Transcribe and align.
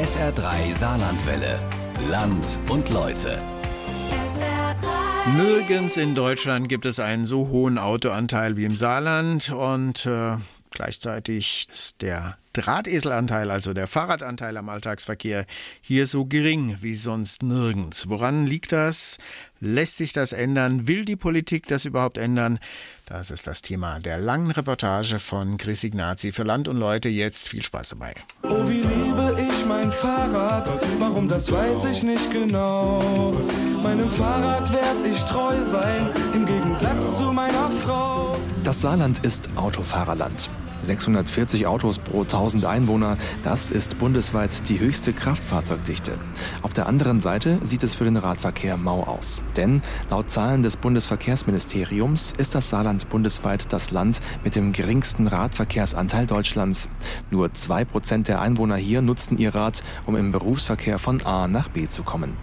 SR3 0.00 0.72
Saarlandwelle. 0.72 1.60
Land 2.08 2.58
und 2.70 2.88
Leute. 2.88 3.42
Nirgends 5.36 5.98
in 5.98 6.14
Deutschland 6.14 6.70
gibt 6.70 6.86
es 6.86 6.98
einen 6.98 7.26
so 7.26 7.48
hohen 7.48 7.76
Autoanteil 7.76 8.56
wie 8.56 8.64
im 8.64 8.76
Saarland 8.76 9.50
und 9.50 10.06
äh, 10.06 10.38
gleichzeitig 10.70 11.66
ist 11.70 12.00
der 12.00 12.38
Drahteselanteil, 12.54 13.50
also 13.50 13.74
der 13.74 13.86
Fahrradanteil 13.86 14.56
am 14.56 14.70
Alltagsverkehr, 14.70 15.44
hier 15.82 16.06
so 16.06 16.24
gering 16.24 16.78
wie 16.80 16.96
sonst 16.96 17.42
nirgends. 17.42 18.08
Woran 18.08 18.46
liegt 18.46 18.72
das? 18.72 19.18
Lässt 19.60 19.98
sich 19.98 20.14
das 20.14 20.32
ändern? 20.32 20.88
Will 20.88 21.04
die 21.04 21.16
Politik 21.16 21.68
das 21.68 21.84
überhaupt 21.84 22.16
ändern? 22.16 22.58
Das 23.04 23.30
ist 23.30 23.46
das 23.46 23.60
Thema 23.60 24.00
der 24.00 24.16
langen 24.16 24.50
Reportage 24.50 25.18
von 25.18 25.58
Chris 25.58 25.84
Ignazi 25.84 26.32
für 26.32 26.44
Land 26.44 26.68
und 26.68 26.78
Leute. 26.78 27.10
Jetzt 27.10 27.50
viel 27.50 27.62
Spaß 27.62 27.90
dabei. 27.90 28.14
Oh, 28.42 28.66
wie 28.66 28.80
liebe 28.80 29.36
ich 29.46 29.49
mein 29.70 29.92
Fahrrad. 29.92 30.68
Warum, 30.98 31.28
das 31.28 31.50
weiß 31.50 31.84
ich 31.86 32.02
nicht 32.02 32.30
genau. 32.32 33.32
Meinem 33.82 34.10
Fahrrad 34.10 34.70
werd 34.72 35.06
ich 35.06 35.22
treu 35.24 35.64
sein, 35.64 36.10
im 36.34 36.44
Gegensatz 36.44 37.16
zu 37.16 37.32
meiner 37.32 37.70
Frau. 37.82 38.36
Das 38.62 38.82
Saarland 38.82 39.24
ist 39.24 39.50
Autofahrerland. 39.56 40.50
640 40.80 41.66
Autos 41.66 41.98
pro 41.98 42.22
1000 42.22 42.64
Einwohner, 42.64 43.16
das 43.42 43.70
ist 43.70 43.98
bundesweit 43.98 44.68
die 44.68 44.80
höchste 44.80 45.12
Kraftfahrzeugdichte. 45.12 46.12
Auf 46.62 46.72
der 46.72 46.86
anderen 46.86 47.20
Seite 47.20 47.58
sieht 47.62 47.82
es 47.82 47.94
für 47.94 48.04
den 48.04 48.16
Radverkehr 48.16 48.76
mau 48.76 49.02
aus. 49.02 49.42
Denn 49.56 49.82
laut 50.10 50.30
Zahlen 50.30 50.62
des 50.62 50.76
Bundesverkehrsministeriums 50.76 52.32
ist 52.36 52.54
das 52.54 52.70
Saarland 52.70 53.08
bundesweit 53.08 53.72
das 53.72 53.90
Land 53.90 54.20
mit 54.44 54.56
dem 54.56 54.72
geringsten 54.72 55.26
Radverkehrsanteil 55.26 56.26
Deutschlands. 56.26 56.88
Nur 57.30 57.48
2% 57.48 58.24
der 58.24 58.40
Einwohner 58.40 58.76
hier 58.76 59.02
nutzen 59.02 59.38
ihr 59.38 59.54
Rad, 59.54 59.82
um 60.06 60.16
im 60.16 60.32
Berufsverkehr 60.32 60.98
von 60.98 61.22
A 61.22 61.48
nach 61.48 61.68
B 61.68 61.88
zu 61.88 62.02
kommen. 62.02 62.36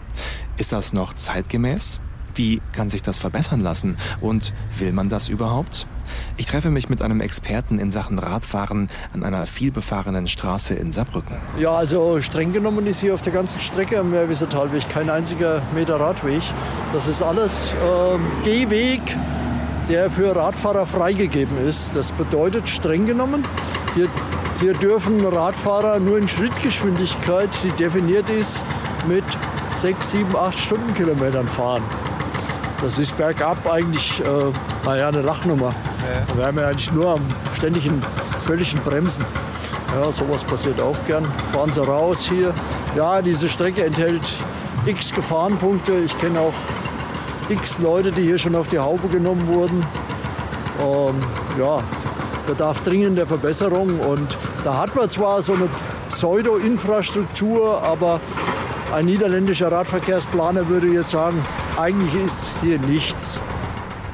Ist 0.58 0.72
das 0.72 0.92
noch 0.92 1.14
zeitgemäß? 1.14 2.00
Wie 2.34 2.62
kann 2.74 2.90
sich 2.90 3.02
das 3.02 3.18
verbessern 3.20 3.62
lassen? 3.62 3.96
Und 4.22 4.54
will 4.78 4.92
man 4.92 5.10
das 5.10 5.28
überhaupt? 5.30 5.88
Ich 6.36 6.46
treffe 6.46 6.70
mich 6.70 6.90
mit 6.90 7.02
einem 7.02 7.22
Experten 7.22 7.80
in 7.80 7.92
Sachen 7.92 8.18
Radfahren 8.18 8.90
an 9.14 9.24
einer 9.24 9.46
vielbefahrenen 9.46 10.28
Straße 10.28 10.74
in 10.74 10.92
Saarbrücken. 10.92 11.36
Ja, 11.60 11.72
also 11.72 12.22
streng 12.22 12.54
genommen 12.54 12.88
ist 12.88 13.02
hier 13.02 13.14
auf 13.14 13.22
der 13.22 13.34
ganzen 13.34 13.60
Strecke 13.60 14.00
am 14.00 14.12
Meerwiesertalweg 14.12 14.90
kein 14.90 15.10
einziger 15.10 15.62
Meter 15.74 16.00
Radweg. 16.00 16.42
Das 16.94 17.08
ist 17.08 17.22
alles 17.22 17.74
äh, 17.74 18.46
Gehweg, 18.46 19.02
der 19.90 20.10
für 20.10 20.36
Radfahrer 20.36 20.86
freigegeben 20.86 21.58
ist. 21.68 21.96
Das 21.96 22.12
bedeutet 22.12 22.68
streng 22.68 23.06
genommen, 23.06 23.44
hier, 23.96 24.08
hier 24.60 24.74
dürfen 24.74 25.24
Radfahrer 25.26 26.00
nur 26.00 26.18
in 26.18 26.28
Schrittgeschwindigkeit, 26.28 27.50
die 27.64 27.72
definiert 27.72 28.30
ist, 28.30 28.64
mit 29.08 29.24
6, 29.78 30.12
7, 30.12 30.36
8 30.36 30.60
Stundenkilometern 30.60 31.48
fahren. 31.48 31.84
Das 32.82 32.98
ist 32.98 33.16
bergab 33.18 33.58
eigentlich 33.72 34.20
äh, 34.22 34.26
naja, 34.86 35.08
eine 35.10 35.22
Lachnummer. 35.22 35.70
Ja. 35.70 36.38
Wir 36.38 36.46
haben 36.46 36.58
ja 36.58 36.68
eigentlich 36.68 36.92
nur 36.92 37.14
am 37.14 37.22
ständigen, 37.56 38.02
völligen 38.46 38.80
Bremsen. 38.80 39.26
Ja, 39.96 40.12
sowas 40.12 40.44
passiert 40.44 40.82
auch 40.82 40.98
gern. 41.08 41.26
Fahren 41.54 41.72
Sie 41.72 41.84
raus 41.84 42.28
hier. 42.28 42.54
Ja, 42.96 43.22
diese 43.22 43.50
Strecke 43.50 43.84
enthält 43.86 44.32
x 44.86 45.14
Gefahrenpunkte. 45.14 45.94
Ich 46.06 46.18
kenne 46.18 46.40
auch 46.40 46.54
x 47.50 47.80
Leute, 47.80 48.12
die 48.12 48.24
hier 48.24 48.38
schon 48.38 48.56
auf 48.56 48.68
die 48.68 48.80
Haube 48.80 49.08
genommen 49.08 49.48
wurden. 49.48 49.86
Ähm, 50.82 51.16
ja, 51.60 51.82
bedarf 52.46 52.82
dringend 52.82 53.18
der 53.18 53.28
Verbesserung. 53.28 54.00
Und 54.00 54.38
da 54.64 54.78
hat 54.78 54.96
man 54.96 55.10
zwar 55.10 55.42
so 55.42 55.54
eine 55.54 55.70
Pseudo-Infrastruktur, 56.10 57.82
aber 57.84 58.20
ein 58.94 59.06
niederländischer 59.06 59.72
Radverkehrsplaner 59.72 60.70
würde 60.70 60.88
jetzt 60.88 61.12
sagen, 61.12 61.42
eigentlich 61.78 62.16
ist 62.24 62.54
hier 62.62 62.80
nichts. 62.80 63.40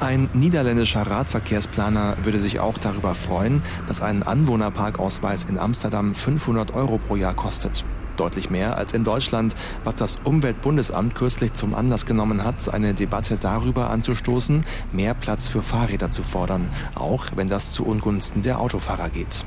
Ein 0.00 0.28
niederländischer 0.34 1.02
Radverkehrsplaner 1.02 2.16
würde 2.24 2.38
sich 2.38 2.60
auch 2.60 2.76
darüber 2.78 3.14
freuen, 3.14 3.62
dass 3.86 4.02
ein 4.02 4.22
Anwohnerparkausweis 4.22 5.44
in 5.44 5.58
Amsterdam 5.58 6.14
500 6.14 6.74
Euro 6.74 6.98
pro 6.98 7.16
Jahr 7.16 7.34
kostet. 7.34 7.84
Deutlich 8.16 8.50
mehr 8.50 8.76
als 8.76 8.92
in 8.92 9.04
Deutschland, 9.04 9.54
was 9.82 9.96
das 9.96 10.18
Umweltbundesamt 10.24 11.14
kürzlich 11.14 11.52
zum 11.52 11.74
Anlass 11.74 12.06
genommen 12.06 12.44
hat, 12.44 12.72
eine 12.72 12.94
Debatte 12.94 13.36
darüber 13.40 13.90
anzustoßen, 13.90 14.64
mehr 14.92 15.14
Platz 15.14 15.48
für 15.48 15.62
Fahrräder 15.62 16.10
zu 16.10 16.22
fordern, 16.22 16.68
auch 16.94 17.26
wenn 17.34 17.48
das 17.48 17.72
zu 17.72 17.84
Ungunsten 17.84 18.42
der 18.42 18.60
Autofahrer 18.60 19.08
geht. 19.08 19.44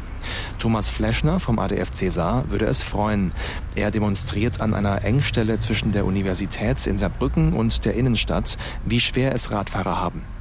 Thomas 0.60 0.90
Fleschner 0.90 1.40
vom 1.40 1.60
ADF 1.60 1.92
Cäsar 1.92 2.50
würde 2.50 2.66
es 2.66 2.84
freuen. 2.84 3.32
Er 3.76 3.92
demonstriert 3.92 4.60
an 4.62 4.74
einer 4.74 5.04
Engstelle 5.04 5.60
zwischen 5.60 5.92
der 5.92 6.06
Universität 6.06 6.86
in 6.88 6.98
Saarbrücken 6.98 7.54
und 7.54 7.86
der 7.86 7.94
Innenstadt, 7.94 8.58
wie 8.86 9.00
schwer 9.00 9.34
es 9.34 9.52
Radfahrer 9.52 10.00
haben. 10.00 10.37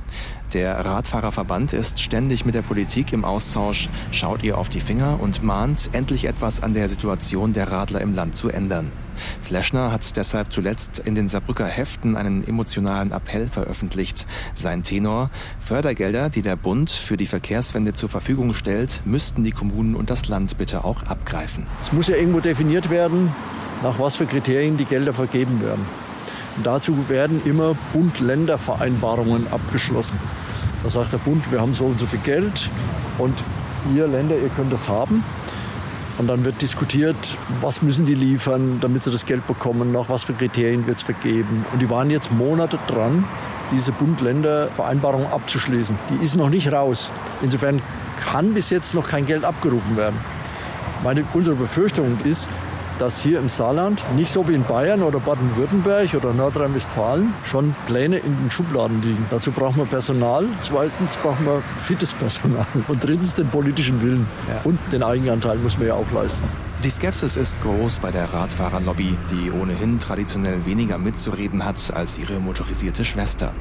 Der 0.53 0.85
Radfahrerverband 0.85 1.73
ist 1.73 1.99
ständig 1.99 2.45
mit 2.45 2.55
der 2.55 2.63
Politik 2.63 3.13
im 3.13 3.25
Austausch, 3.25 3.89
schaut 4.13 4.43
ihr 4.45 4.57
auf 4.59 4.69
die 4.69 4.81
Finger 4.81 5.19
und 5.21 5.43
mahnt, 5.43 5.91
endlich 5.93 6.25
etwas 6.25 6.63
an 6.63 6.73
der 6.73 6.89
Situation 6.89 7.53
der 7.53 7.71
Radler 7.71 8.01
im 8.01 8.15
Land 8.15 8.37
zu 8.37 8.49
ändern. 8.49 8.93
Fleschner 9.43 9.91
hat 9.91 10.17
deshalb 10.17 10.53
zuletzt 10.53 11.01
in 11.01 11.15
den 11.15 11.29
Saarbrücker 11.29 11.67
Heften 11.67 12.17
einen 12.17 12.47
emotionalen 12.47 13.13
Appell 13.13 13.49
veröffentlicht. 13.49 14.27
Sein 14.55 14.83
Tenor, 14.83 15.31
Fördergelder, 15.59 16.31
die 16.31 16.43
der 16.43 16.57
Bund 16.57 16.91
für 16.91 17.17
die 17.17 17.27
Verkehrswende 17.27 17.93
zur 17.93 18.09
Verfügung 18.09 18.55
stellt, 18.55 19.03
müssten 19.05 19.43
die 19.43 19.53
Kommunen 19.53 19.95
und 19.95 20.11
das 20.11 20.29
Land 20.29 20.57
bitte 20.59 20.85
auch 20.85 21.03
abgreifen. 21.05 21.67
Es 21.83 21.93
muss 21.93 22.09
ja 22.09 22.17
irgendwo 22.17 22.41
definiert 22.41 22.91
werden, 22.91 23.33
nach 23.83 23.99
was 23.99 24.17
für 24.17 24.27
Kriterien 24.27 24.77
die 24.77 24.85
Gelder 24.85 25.13
vergeben 25.13 25.61
werden. 25.61 25.85
Dazu 26.63 27.09
werden 27.09 27.41
immer 27.45 27.75
Bund-Länder-Vereinbarungen 27.93 29.47
abgeschlossen. 29.51 30.19
Da 30.83 30.91
sagt 30.91 31.13
der 31.13 31.19
Bund, 31.19 31.51
wir 31.51 31.61
haben 31.61 31.75
so 31.75 31.85
und 31.85 32.01
so 32.01 32.07
viel 32.07 32.21
Geld 32.21 32.71
und 33.19 33.35
ihr 33.95 34.07
Länder, 34.07 34.37
ihr 34.37 34.49
könnt 34.51 34.73
das 34.73 34.89
haben. 34.89 35.23
Und 36.19 36.29
dann 36.29 36.45
wird 36.45 36.63
diskutiert, 36.63 37.37
was 37.61 37.83
müssen 37.83 38.07
die 38.07 38.15
liefern, 38.15 38.79
damit 38.81 39.03
sie 39.03 39.11
das 39.11 39.27
Geld 39.27 39.47
bekommen, 39.47 39.93
nach 39.93 40.09
was 40.09 40.25
für 40.25 40.33
Kriterien 40.33 40.87
wird 40.87 40.97
es 40.97 41.03
vergeben. 41.03 41.67
Und 41.73 41.83
die 41.83 41.91
waren 41.91 42.11
jetzt 42.11 42.33
Monate 42.33 42.79
dran, 42.87 43.25
diese 43.71 43.93
Bund-Länder-Vereinbarung 43.93 45.27
abzuschließen. 45.27 45.99
Die 46.11 46.25
ist 46.25 46.37
noch 46.37 46.49
nicht 46.49 46.73
raus. 46.73 47.11
Insofern 47.43 47.83
kann 48.31 48.55
bis 48.55 48.71
jetzt 48.71 48.95
noch 48.95 49.09
kein 49.09 49.27
Geld 49.27 49.45
abgerufen 49.45 49.97
werden. 49.97 50.17
Meine, 51.05 51.25
unsere 51.35 51.55
Befürchtung 51.55 52.17
ist, 52.25 52.49
dass 52.99 53.21
hier 53.21 53.39
im 53.39 53.49
Saarland, 53.49 54.05
nicht 54.17 54.31
so 54.31 54.49
wie 54.49 54.55
in 54.55 54.65
Bayern 54.65 55.03
oder 55.03 55.21
Baden-Württemberg 55.21 56.15
oder 56.15 56.33
Nordrhein-Westfalen, 56.33 57.33
schon 57.45 57.75
Pläne 57.87 58.19
in 58.19 58.37
den 58.37 58.51
Schubladen 58.51 59.03
liegen. 59.03 59.27
Dazu 59.31 59.51
brauchen 59.53 59.77
wir 59.79 59.87
Personal, 59.87 60.47
zweitens 60.61 61.17
brauchen 61.17 61.47
wir 61.47 61.63
fittes 61.81 62.13
Personal 62.15 62.67
und 62.89 63.03
drittens 63.03 63.35
den 63.35 63.49
politischen 63.49 64.01
Willen. 64.03 64.27
Ja. 64.49 64.61
Und 64.65 64.79
den 64.93 65.03
Eigenanteil 65.03 65.57
muss 65.59 65.79
man 65.79 65.89
ja 65.89 65.95
auch 65.95 66.11
leisten. 66.13 66.49
Die 66.85 66.91
Skepsis 66.91 67.37
ist 67.37 67.61
groß 67.63 68.01
bei 68.01 68.11
der 68.11 68.33
Radfahrerlobby, 68.33 69.17
die 69.31 69.51
ohnehin 69.51 69.99
traditionell 69.99 70.67
weniger 70.67 70.99
mitzureden 70.99 71.65
hat 71.65 71.93
als 71.95 72.19
ihre 72.19 72.39
motorisierte 72.39 73.05
Schwester. 73.05 73.55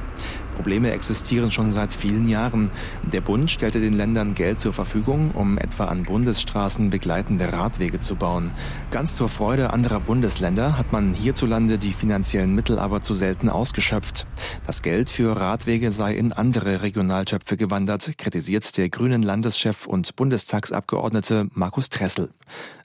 Probleme 0.56 0.90
existieren 0.90 1.50
schon 1.50 1.70
seit 1.70 1.92
vielen 1.92 2.28
Jahren. 2.28 2.70
Der 3.12 3.20
Bund 3.20 3.50
stellte 3.50 3.78
den 3.78 3.92
Ländern 3.92 4.34
Geld 4.34 4.58
zur 4.58 4.72
Verfügung, 4.72 5.32
um 5.32 5.58
etwa 5.58 5.84
an 5.84 6.02
Bundesstraßen 6.02 6.88
begleitende 6.88 7.52
Radwege 7.52 8.00
zu 8.00 8.16
bauen. 8.16 8.50
Ganz 8.90 9.14
zur 9.14 9.28
Freude 9.28 9.74
anderer 9.74 10.00
Bundesländer 10.00 10.78
hat 10.78 10.92
man 10.92 11.12
hierzulande 11.12 11.76
die 11.76 11.92
finanziellen 11.92 12.54
Mittel 12.54 12.78
aber 12.78 13.02
zu 13.02 13.12
selten 13.12 13.50
ausgeschöpft. 13.50 14.26
Das 14.66 14.80
Geld 14.80 15.10
für 15.10 15.36
Radwege 15.36 15.90
sei 15.90 16.14
in 16.14 16.32
andere 16.32 16.80
Regionaltöpfe 16.80 17.58
gewandert, 17.58 18.16
kritisiert 18.16 18.78
der 18.78 18.88
grünen 18.88 19.22
Landeschef 19.22 19.86
und 19.86 20.16
Bundestagsabgeordnete 20.16 21.48
Markus 21.52 21.90
Tressel. 21.90 22.30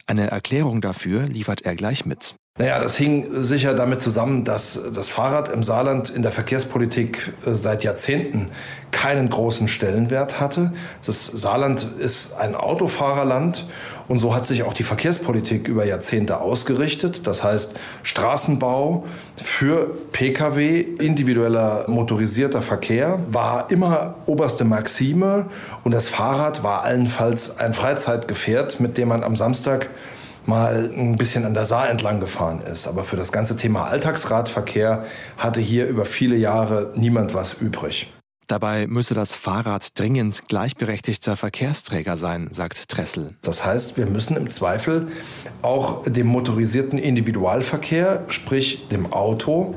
Eine 0.08 0.30
Erklärung 0.30 0.82
dafür 0.82 1.24
liefert 1.24 1.62
er 1.62 1.76
gleich 1.78 2.06
mit. 2.06 2.36
Naja, 2.60 2.80
das 2.80 2.98
hing 2.98 3.28
sicher 3.32 3.74
damit 3.74 4.02
zusammen, 4.02 4.44
dass 4.44 4.78
das 4.94 5.08
Fahrrad 5.08 5.48
im 5.48 5.64
Saarland 5.64 6.10
in 6.10 6.22
der 6.22 6.34
Verkehrspolitik 6.34 7.34
äh, 7.46 7.54
seit 7.56 7.86
Jahrzehnten 7.86 8.48
keinen 8.92 9.30
großen 9.30 9.70
Stellenwert 9.70 10.42
hatte. 10.42 10.74
Das 11.06 11.26
Saarland 11.26 11.88
ist 11.98 12.34
ein 12.34 12.56
Autofahrerland 12.56 13.66
und 14.10 14.20
so 14.20 14.36
hat 14.36 14.46
sich 14.46 14.64
auch 14.64 14.74
die 14.74 14.84
Verkehrspolitik 14.84 15.70
über 15.70 15.86
Jahrzehnte 15.86 16.42
ausgerichtet. 16.42 17.26
Das 17.26 17.42
heißt, 17.42 17.74
Straßenbau 18.04 19.06
für 19.38 19.96
Pkw, 20.12 20.82
individueller 21.00 21.86
motorisierter 21.88 22.62
Verkehr 22.62 23.20
war 23.30 23.72
immer 23.72 24.16
oberste 24.26 24.66
Maxime 24.66 25.46
und 25.86 25.94
das 25.94 26.10
Fahrrad 26.10 26.64
war 26.64 26.84
allenfalls 26.84 27.60
ein 27.60 27.74
Freizeitgefährt, 27.74 28.82
mit 28.82 28.98
dem 28.98 29.08
man 29.08 29.24
am 29.24 29.38
Samstag 29.38 29.90
mal 30.46 30.92
ein 30.96 31.18
bisschen 31.18 31.46
an 31.46 31.54
der 31.54 31.66
Saar 31.66 31.90
entlang 31.90 32.20
gefahren 32.20 32.62
ist. 32.62 32.88
Aber 32.88 33.04
für 33.04 33.16
das 33.16 33.32
ganze 33.32 33.58
Thema 33.58 33.86
Alltagsradverkehr 33.86 35.06
hatte 35.38 35.62
hier 35.62 35.88
über 35.88 36.06
viele 36.06 36.36
Jahre 36.36 36.92
niemand 36.96 37.34
was 37.34 37.62
übrig. 37.62 38.12
Dabei 38.48 38.86
müsse 38.86 39.14
das 39.14 39.34
Fahrrad 39.34 39.98
dringend 39.98 40.50
gleichberechtigter 40.50 41.38
Verkehrsträger 41.38 42.18
sein, 42.18 42.50
sagt 42.52 42.90
Tressel. 42.90 43.36
Das 43.44 43.64
heißt, 43.64 43.96
wir 43.96 44.08
müssen 44.08 44.36
im 44.36 44.50
Zweifel 44.50 45.08
auch 45.62 46.02
dem 46.04 46.28
motorisierten 46.28 47.00
Individualverkehr, 47.00 48.26
sprich 48.28 48.90
dem 48.90 49.14
Auto, 49.14 49.76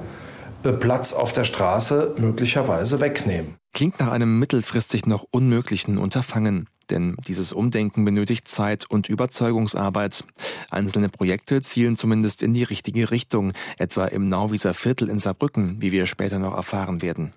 äh, 0.64 0.72
Platz 0.72 1.12
auf 1.12 1.32
der 1.32 1.44
Straße 1.44 2.14
möglicherweise 2.18 2.98
wegnehmen. 2.98 3.54
Klingt 3.74 4.00
nach 4.00 4.10
einem 4.10 4.40
mittelfristig 4.40 5.06
noch 5.06 5.24
unmöglichen 5.30 5.96
Unterfangen. 5.98 6.68
Denn 6.90 7.16
dieses 7.26 7.52
Umdenken 7.52 8.04
benötigt 8.04 8.48
Zeit 8.48 8.84
und 8.88 9.08
Überzeugungsarbeit. 9.08 10.24
Einzelne 10.70 11.08
Projekte 11.08 11.62
zielen 11.62 11.96
zumindest 11.96 12.42
in 12.42 12.54
die 12.54 12.64
richtige 12.64 13.10
Richtung, 13.10 13.52
etwa 13.78 14.06
im 14.06 14.28
Nauwieser 14.28 14.74
Viertel 14.74 15.08
in 15.08 15.18
Saarbrücken, 15.18 15.80
wie 15.80 15.92
wir 15.92 16.06
später 16.06 16.38
noch 16.38 16.54
erfahren 16.54 17.02
werden. 17.02 17.32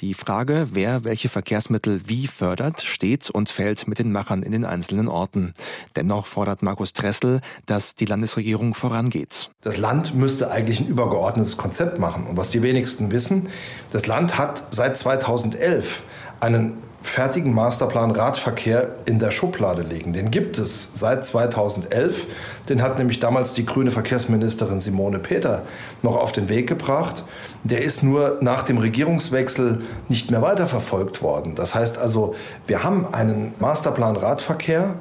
Die 0.00 0.14
Frage, 0.14 0.68
wer 0.72 1.04
welche 1.04 1.28
Verkehrsmittel 1.28 2.00
wie 2.06 2.26
fördert, 2.26 2.82
steht 2.82 3.30
und 3.30 3.50
fällt 3.50 3.86
mit 3.86 3.98
den 3.98 4.10
Machern 4.10 4.42
in 4.42 4.52
den 4.52 4.64
einzelnen 4.64 5.08
Orten. 5.08 5.52
Dennoch 5.94 6.26
fordert 6.26 6.62
Markus 6.62 6.92
Dressel, 6.92 7.40
dass 7.66 7.94
die 7.94 8.06
Landesregierung 8.06 8.74
vorangeht. 8.74 9.50
Das 9.60 9.76
Land 9.76 10.14
müsste 10.14 10.50
eigentlich 10.50 10.80
ein 10.80 10.86
übergeordnetes 10.86 11.56
Konzept 11.56 11.98
machen. 11.98 12.26
Und 12.26 12.36
was 12.36 12.50
die 12.50 12.62
wenigsten 12.62 13.12
wissen, 13.12 13.48
das 13.90 14.06
Land 14.06 14.38
hat 14.38 14.72
seit 14.72 14.96
2011 14.96 16.02
einen 16.40 16.78
fertigen 17.02 17.52
Masterplan 17.52 18.12
Radverkehr 18.12 18.94
in 19.06 19.18
der 19.18 19.32
Schublade 19.32 19.82
liegen. 19.82 20.12
Den 20.12 20.30
gibt 20.30 20.56
es 20.56 20.90
seit 20.94 21.26
2011. 21.26 22.26
Den 22.68 22.80
hat 22.80 22.98
nämlich 22.98 23.18
damals 23.18 23.54
die 23.54 23.66
grüne 23.66 23.90
Verkehrsministerin 23.90 24.80
Simone 24.80 25.18
Peter 25.18 25.62
noch 26.02 26.16
auf 26.16 26.32
den 26.32 26.48
Weg 26.48 26.68
gebracht. 26.68 27.24
Der 27.64 27.82
ist 27.82 28.02
nur 28.02 28.38
nach 28.40 28.62
dem 28.62 28.78
Regierungswechsel 28.78 29.82
nicht 30.08 30.30
mehr 30.30 30.42
weiterverfolgt 30.42 31.22
worden. 31.22 31.54
Das 31.54 31.74
heißt 31.74 31.98
also, 31.98 32.34
wir 32.66 32.84
haben 32.84 33.12
einen 33.12 33.52
Masterplan 33.58 34.16
Radverkehr, 34.16 34.94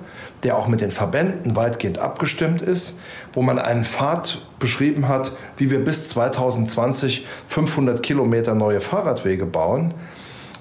der 0.44 0.58
auch 0.58 0.68
mit 0.68 0.82
den 0.82 0.92
Verbänden 0.92 1.56
weitgehend 1.56 2.00
abgestimmt 2.00 2.62
ist, 2.62 3.00
wo 3.34 3.42
man 3.44 3.60
einen 3.60 3.86
Pfad 3.86 4.40
beschrieben 4.60 5.08
hat, 5.08 5.32
wie 5.58 5.70
wir 5.70 5.84
bis 5.84 6.10
2020 6.10 7.28
500 7.48 8.02
Kilometer 8.02 8.56
neue 8.56 8.82
Fahrradwege 8.82 9.46
bauen. 9.46 9.94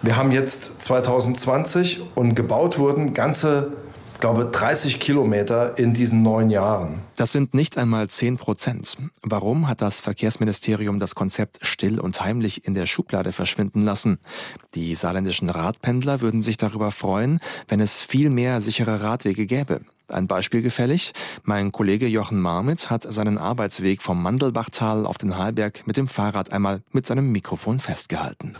Wir 0.02 0.16
haben 0.16 0.32
jetzt 0.32 0.82
2020 0.82 2.00
und 2.14 2.34
gebaut 2.34 2.78
wurden 2.78 3.12
ganze 3.12 3.72
glaube, 4.20 4.46
30 4.46 5.00
Kilometer 5.00 5.78
in 5.78 5.94
diesen 5.94 6.22
neun 6.22 6.50
Jahren. 6.50 7.00
Das 7.16 7.32
sind 7.32 7.54
nicht 7.54 7.76
einmal 7.78 8.08
10 8.08 8.36
Prozent. 8.36 8.96
Warum 9.22 9.66
hat 9.66 9.80
das 9.80 10.00
Verkehrsministerium 10.00 10.98
das 10.98 11.14
Konzept 11.14 11.58
still 11.62 11.98
und 11.98 12.20
heimlich 12.20 12.66
in 12.66 12.74
der 12.74 12.86
Schublade 12.86 13.32
verschwinden 13.32 13.82
lassen? 13.82 14.18
Die 14.74 14.94
saarländischen 14.94 15.48
Radpendler 15.48 16.20
würden 16.20 16.42
sich 16.42 16.56
darüber 16.56 16.90
freuen, 16.90 17.40
wenn 17.68 17.80
es 17.80 18.02
viel 18.02 18.30
mehr 18.30 18.60
sichere 18.60 19.02
Radwege 19.02 19.46
gäbe. 19.46 19.80
Ein 20.08 20.26
Beispiel 20.26 20.60
gefällig. 20.60 21.12
Mein 21.44 21.72
Kollege 21.72 22.06
Jochen 22.06 22.40
Marmitz 22.40 22.90
hat 22.90 23.10
seinen 23.10 23.38
Arbeitsweg 23.38 24.02
vom 24.02 24.22
Mandelbachtal 24.22 25.06
auf 25.06 25.18
den 25.18 25.38
Halberg 25.38 25.86
mit 25.86 25.96
dem 25.96 26.08
Fahrrad 26.08 26.52
einmal 26.52 26.82
mit 26.90 27.06
seinem 27.06 27.30
Mikrofon 27.32 27.78
festgehalten. 27.78 28.56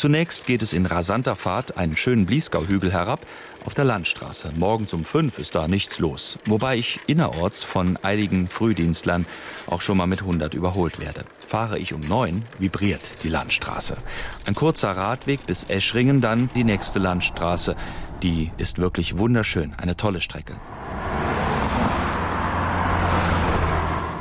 Zunächst 0.00 0.46
geht 0.46 0.62
es 0.62 0.72
in 0.72 0.86
rasanter 0.86 1.36
Fahrt 1.36 1.76
einen 1.76 1.94
schönen 1.94 2.24
Bliesgauhügel 2.24 2.90
herab 2.90 3.20
auf 3.66 3.74
der 3.74 3.84
Landstraße. 3.84 4.50
Morgens 4.56 4.94
um 4.94 5.04
fünf 5.04 5.38
ist 5.38 5.54
da 5.54 5.68
nichts 5.68 5.98
los, 5.98 6.38
wobei 6.46 6.78
ich 6.78 7.00
innerorts 7.06 7.64
von 7.64 7.98
eiligen 8.02 8.48
Frühdienstlern 8.48 9.26
auch 9.66 9.82
schon 9.82 9.98
mal 9.98 10.06
mit 10.06 10.20
100 10.22 10.54
überholt 10.54 11.00
werde. 11.00 11.26
Fahre 11.46 11.78
ich 11.78 11.92
um 11.92 12.00
neun, 12.00 12.44
vibriert 12.58 13.02
die 13.24 13.28
Landstraße. 13.28 13.98
Ein 14.46 14.54
kurzer 14.54 14.92
Radweg 14.92 15.44
bis 15.44 15.64
Eschringen, 15.64 16.22
dann 16.22 16.48
die 16.54 16.64
nächste 16.64 16.98
Landstraße. 16.98 17.76
Die 18.22 18.52
ist 18.56 18.78
wirklich 18.78 19.18
wunderschön, 19.18 19.74
eine 19.76 19.98
tolle 19.98 20.22
Strecke. 20.22 20.56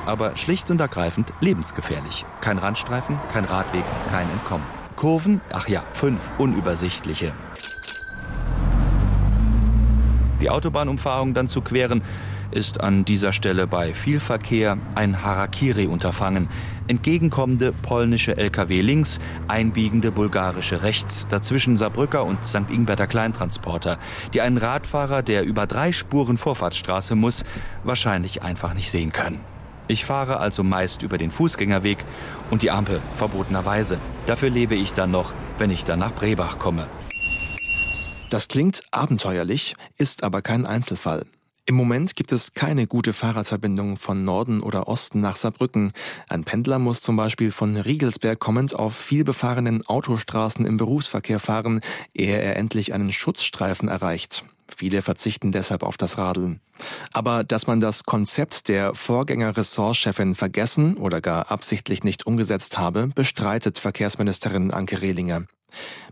Aber 0.05 0.35
schlicht 0.35 0.69
und 0.71 0.81
ergreifend 0.81 1.31
lebensgefährlich. 1.39 2.25
Kein 2.41 2.57
Randstreifen, 2.57 3.17
kein 3.31 3.45
Radweg, 3.45 3.85
kein 4.11 4.29
Entkommen. 4.29 4.78
Kurven, 4.99 5.39
ach 5.53 5.69
ja, 5.69 5.81
fünf 5.93 6.19
unübersichtliche. 6.37 7.31
Die 10.41 10.49
Autobahnumfahrung 10.49 11.33
dann 11.33 11.47
zu 11.47 11.61
queren, 11.61 12.01
ist 12.51 12.81
an 12.81 13.05
dieser 13.05 13.31
Stelle 13.31 13.65
bei 13.65 13.93
viel 13.93 14.19
Verkehr 14.19 14.77
ein 14.95 15.23
Harakiri-Unterfangen. 15.23 16.49
Entgegenkommende 16.89 17.71
polnische 17.71 18.35
Lkw 18.35 18.81
links, 18.81 19.21
einbiegende 19.47 20.11
bulgarische 20.11 20.83
rechts, 20.83 21.29
dazwischen 21.29 21.77
Saarbrücker 21.77 22.25
und 22.25 22.45
St. 22.45 22.69
Ingberter 22.69 23.07
Kleintransporter, 23.07 23.99
die 24.33 24.41
einen 24.41 24.57
Radfahrer, 24.57 25.21
der 25.21 25.45
über 25.45 25.65
drei 25.65 25.93
Spuren 25.93 26.37
Vorfahrtsstraße 26.37 27.15
muss, 27.15 27.45
wahrscheinlich 27.85 28.43
einfach 28.43 28.73
nicht 28.73 28.91
sehen 28.91 29.13
können. 29.13 29.39
Ich 29.89 30.05
fahre 30.05 30.39
also 30.39 30.61
meist 30.61 31.01
über 31.01 31.17
den 31.17 31.31
Fußgängerweg 31.31 32.05
und 32.51 32.61
die 32.61 32.69
Ampel 32.69 33.01
verbotenerweise. 33.17 33.97
Dafür 34.27 34.51
lebe 34.51 34.75
ich 34.75 34.93
dann 34.93 35.09
noch, 35.09 35.33
wenn 35.57 35.71
ich 35.71 35.83
dann 35.83 35.97
nach 35.97 36.13
Brebach 36.13 36.59
komme. 36.59 36.87
Das 38.29 38.47
klingt 38.47 38.83
abenteuerlich, 38.91 39.75
ist 39.97 40.21
aber 40.21 40.43
kein 40.43 40.67
Einzelfall. 40.67 41.25
Im 41.65 41.73
Moment 41.73 42.15
gibt 42.15 42.31
es 42.31 42.53
keine 42.53 42.85
gute 42.85 43.13
Fahrradverbindung 43.13 43.97
von 43.97 44.23
Norden 44.23 44.61
oder 44.61 44.87
Osten 44.87 45.21
nach 45.21 45.35
Saarbrücken. 45.35 45.91
Ein 46.27 46.43
Pendler 46.43 46.77
muss 46.77 47.01
zum 47.01 47.15
Beispiel 47.15 47.51
von 47.51 47.75
Riegelsberg 47.75 48.39
kommend 48.39 48.75
auf 48.75 48.95
vielbefahrenen 48.95 49.87
Autostraßen 49.87 50.67
im 50.67 50.77
Berufsverkehr 50.77 51.39
fahren, 51.39 51.81
ehe 52.13 52.39
er 52.39 52.57
endlich 52.57 52.93
einen 52.93 53.11
Schutzstreifen 53.11 53.89
erreicht. 53.89 54.45
Viele 54.75 55.01
verzichten 55.01 55.51
deshalb 55.51 55.83
auf 55.83 55.97
das 55.97 56.17
Radeln. 56.17 56.61
Aber 57.11 57.43
dass 57.43 57.67
man 57.67 57.79
das 57.79 58.03
Konzept 58.03 58.67
der 58.67 58.95
Vorgänger-Ressortchefin 58.95 60.35
vergessen 60.35 60.97
oder 60.97 61.21
gar 61.21 61.51
absichtlich 61.51 62.03
nicht 62.03 62.25
umgesetzt 62.25 62.77
habe, 62.77 63.07
bestreitet 63.13 63.79
Verkehrsministerin 63.79 64.71
Anke 64.71 65.01
Rehlinger. 65.01 65.45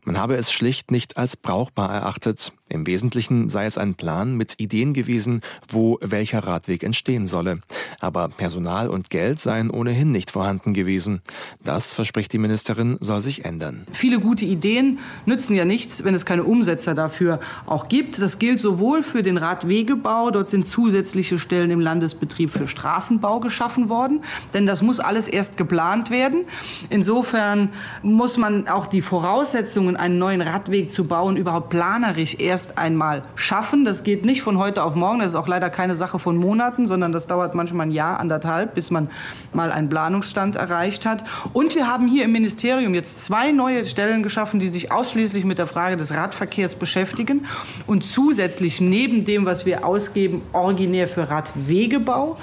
Man 0.04 0.18
habe 0.18 0.36
es 0.36 0.51
schlicht 0.51 0.92
nicht 0.92 1.18
als 1.18 1.36
brauchbar 1.36 1.92
erachtet. 1.92 2.54
Im 2.69 2.85
Wesentlichen 2.85 3.49
sei 3.49 3.65
es 3.65 3.77
ein 3.77 3.95
Plan 3.95 4.35
mit 4.35 4.59
Ideen 4.59 4.93
gewesen, 4.93 5.41
wo 5.69 5.97
welcher 6.01 6.39
Radweg 6.39 6.83
entstehen 6.83 7.27
solle. 7.27 7.61
Aber 7.99 8.27
Personal 8.27 8.89
und 8.89 9.09
Geld 9.09 9.39
seien 9.39 9.69
ohnehin 9.69 10.11
nicht 10.11 10.31
vorhanden 10.31 10.73
gewesen. 10.73 11.21
Das, 11.63 11.93
verspricht 11.93 12.33
die 12.33 12.37
Ministerin, 12.37 12.97
soll 12.99 13.21
sich 13.21 13.45
ändern. 13.45 13.87
Viele 13.93 14.19
gute 14.19 14.45
Ideen 14.45 14.99
nützen 15.25 15.55
ja 15.55 15.63
nichts, 15.63 16.03
wenn 16.03 16.13
es 16.13 16.25
keine 16.25 16.43
Umsetzer 16.43 16.93
dafür 16.93 17.39
auch 17.65 17.87
gibt. 17.87 18.21
Das 18.21 18.37
gilt 18.39 18.59
sowohl 18.59 19.03
für 19.03 19.23
den 19.23 19.37
Radwegebau, 19.37 20.31
dort 20.31 20.49
sind 20.49 20.67
zusätzliche 20.67 21.39
Stellen 21.39 21.71
im 21.71 21.79
Landesbetrieb 21.79 22.51
für 22.51 22.67
Straßenbau 22.67 23.39
geschaffen 23.39 23.89
worden, 23.89 24.23
denn 24.53 24.65
das 24.65 24.81
muss 24.81 24.99
alles 24.99 25.27
erst 25.27 25.56
geplant 25.57 26.09
werden. 26.09 26.45
Insofern 26.89 27.69
muss 28.03 28.37
man 28.37 28.68
auch 28.68 28.87
die 28.87 29.01
Voraussetzungen, 29.01 29.95
einen 29.95 30.18
neuen 30.18 30.42
Radweg 30.42 30.92
zu 30.92 31.06
bauen, 31.06 31.37
überhaupt 31.37 31.69
planerisch 31.69 32.35
erst 32.39 32.56
erst 32.57 32.80
einmal 32.80 33.21
schaffen. 33.35 33.85
Das 33.85 34.02
geht 34.02 34.26
nicht 34.26 34.42
von 34.42 34.57
heute 34.57 34.83
auf 34.83 34.95
morgen. 34.95 35.19
Das 35.19 35.28
ist 35.28 35.35
auch 35.35 35.47
leider 35.47 35.69
keine 35.69 35.94
Sache 35.94 36.18
von 36.18 36.37
Monaten, 36.37 36.87
sondern 36.87 37.11
das 37.11 37.28
dauert 37.28 37.54
manchmal 37.54 37.85
ein 37.85 37.92
Jahr, 37.92 38.19
anderthalb, 38.19 38.73
bis 38.73 38.90
man 38.90 39.11
mal 39.54 39.71
einen 39.71 39.90
Planungsstand 39.90 40.56
erreicht 40.56 41.06
hat. 41.06 41.23
Und 41.54 41.76
wir 41.76 41.85
haben 41.85 42.07
hier 42.07 42.26
im 42.26 42.31
Ministerium 42.31 42.95
jetzt 42.95 43.23
zwei 43.23 43.52
neue 43.52 43.85
Stellen 43.85 44.23
geschaffen, 44.23 44.59
die 44.59 44.69
sich 44.69 44.92
ausschließlich 44.92 45.45
mit 45.45 45.59
der 45.59 45.68
Frage 45.68 45.97
des 45.97 46.11
Radverkehrs 46.16 46.73
beschäftigen 46.73 47.45
und 47.85 48.04
zusätzlich 48.04 48.81
neben 48.81 49.23
dem, 49.23 49.45
was 49.45 49.68
wir 49.68 49.85
ausgeben, 49.85 50.42
originär 50.52 51.07
für 51.07 51.30
Radwegebau, 51.30 52.37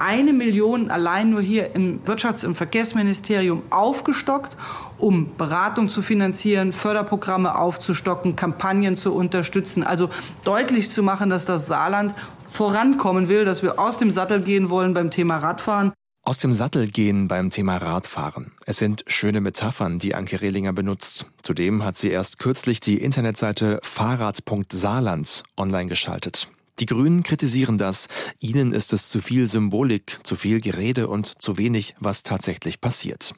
eine 0.00 0.32
Million 0.32 0.90
allein 0.90 1.30
nur 1.30 1.42
hier 1.42 1.74
im 1.74 2.02
Wirtschafts- 2.04 2.46
und 2.46 2.56
Verkehrsministerium 2.56 3.62
aufgestockt, 3.70 4.56
um 4.98 5.36
Beratung 5.36 5.88
zu 5.88 6.02
finanzieren, 6.02 6.72
Förderprogramme 6.72 7.56
aufzustocken, 7.58 8.34
Kampagnen 8.34 8.96
zu 8.96 9.14
unterstützen. 9.14 9.82
Also 9.82 10.10
deutlich 10.44 10.90
zu 10.90 11.02
machen, 11.02 11.30
dass 11.30 11.44
das 11.44 11.66
Saarland 11.66 12.14
vorankommen 12.46 13.28
will, 13.28 13.44
dass 13.44 13.62
wir 13.62 13.78
aus 13.78 13.98
dem 13.98 14.10
Sattel 14.10 14.40
gehen 14.40 14.70
wollen 14.70 14.94
beim 14.94 15.10
Thema 15.10 15.36
Radfahren. 15.36 15.92
Aus 16.22 16.36
dem 16.38 16.52
Sattel 16.52 16.88
gehen 16.88 17.28
beim 17.28 17.50
Thema 17.50 17.78
Radfahren. 17.78 18.52
Es 18.66 18.76
sind 18.76 19.04
schöne 19.06 19.40
Metaphern, 19.40 19.98
die 19.98 20.14
Anke 20.14 20.42
Rehlinger 20.42 20.72
benutzt. 20.72 21.26
Zudem 21.42 21.82
hat 21.82 21.96
sie 21.96 22.10
erst 22.10 22.38
kürzlich 22.38 22.80
die 22.80 22.98
Internetseite 22.98 23.80
fahrrad.saarland 23.82 25.42
online 25.56 25.88
geschaltet. 25.88 26.50
Die 26.80 26.86
Grünen 26.86 27.22
kritisieren 27.22 27.76
das. 27.76 28.08
Ihnen 28.38 28.72
ist 28.72 28.94
es 28.94 29.10
zu 29.10 29.20
viel 29.20 29.48
Symbolik, 29.48 30.18
zu 30.22 30.34
viel 30.34 30.62
Gerede 30.62 31.08
und 31.08 31.42
zu 31.42 31.58
wenig, 31.58 31.94
was 32.00 32.22
tatsächlich 32.22 32.80
passiert. 32.80 33.34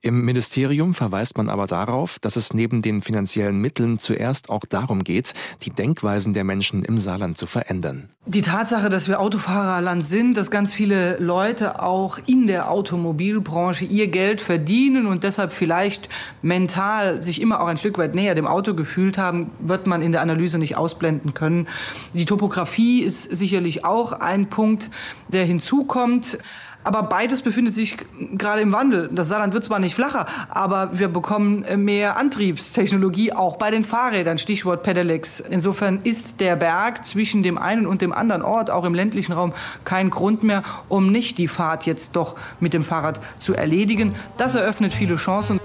Im 0.00 0.24
Ministerium 0.24 0.94
verweist 0.94 1.36
man 1.36 1.48
aber 1.48 1.66
darauf, 1.66 2.20
dass 2.20 2.36
es 2.36 2.54
neben 2.54 2.82
den 2.82 3.02
finanziellen 3.02 3.60
Mitteln 3.60 3.98
zuerst 3.98 4.48
auch 4.48 4.64
darum 4.64 5.02
geht, 5.02 5.34
die 5.62 5.70
Denkweisen 5.70 6.34
der 6.34 6.44
Menschen 6.44 6.84
im 6.84 6.96
Saarland 6.98 7.36
zu 7.36 7.48
verändern. 7.48 8.10
Die 8.26 8.42
Tatsache, 8.42 8.88
dass 8.88 9.08
wir 9.08 9.20
Autofahrerland 9.20 10.06
sind, 10.06 10.36
dass 10.36 10.50
ganz 10.50 10.72
viele 10.72 11.18
Leute 11.18 11.82
auch 11.82 12.18
in 12.26 12.46
der 12.46 12.70
Automobilbranche 12.70 13.84
ihr 13.84 14.06
Geld 14.06 14.40
verdienen 14.40 15.06
und 15.06 15.24
deshalb 15.24 15.52
vielleicht 15.52 16.08
mental 16.42 17.20
sich 17.20 17.40
immer 17.40 17.60
auch 17.60 17.66
ein 17.66 17.76
Stück 17.76 17.98
weit 17.98 18.14
näher 18.14 18.34
dem 18.34 18.46
Auto 18.46 18.74
gefühlt 18.74 19.18
haben, 19.18 19.50
wird 19.58 19.86
man 19.86 20.00
in 20.00 20.12
der 20.12 20.22
Analyse 20.22 20.58
nicht 20.58 20.76
ausblenden 20.76 21.34
können. 21.34 21.66
Die 22.12 22.24
Topografie 22.24 22.83
ist 23.02 23.22
sicherlich 23.22 23.84
auch 23.84 24.12
ein 24.12 24.48
Punkt, 24.50 24.90
der 25.28 25.44
hinzukommt. 25.44 26.38
Aber 26.84 27.02
beides 27.02 27.40
befindet 27.40 27.74
sich 27.74 27.96
gerade 28.34 28.60
im 28.60 28.72
Wandel. 28.72 29.08
Das 29.10 29.28
Saarland 29.28 29.54
wird 29.54 29.64
zwar 29.64 29.78
nicht 29.78 29.94
flacher, 29.94 30.26
aber 30.50 30.90
wir 30.92 31.08
bekommen 31.08 31.64
mehr 31.82 32.18
Antriebstechnologie, 32.18 33.32
auch 33.32 33.56
bei 33.56 33.70
den 33.70 33.84
Fahrrädern, 33.84 34.36
Stichwort 34.36 34.82
Pedelecs. 34.82 35.40
Insofern 35.40 36.00
ist 36.04 36.40
der 36.40 36.56
Berg 36.56 37.06
zwischen 37.06 37.42
dem 37.42 37.56
einen 37.56 37.86
und 37.86 38.02
dem 38.02 38.12
anderen 38.12 38.42
Ort, 38.42 38.70
auch 38.70 38.84
im 38.84 38.94
ländlichen 38.94 39.32
Raum, 39.32 39.54
kein 39.84 40.10
Grund 40.10 40.42
mehr, 40.42 40.62
um 40.88 41.10
nicht 41.10 41.38
die 41.38 41.48
Fahrt 41.48 41.86
jetzt 41.86 42.16
doch 42.16 42.36
mit 42.60 42.74
dem 42.74 42.84
Fahrrad 42.84 43.18
zu 43.38 43.54
erledigen. 43.54 44.14
Das 44.36 44.54
eröffnet 44.54 44.92
viele 44.92 45.16
Chancen. 45.16 45.60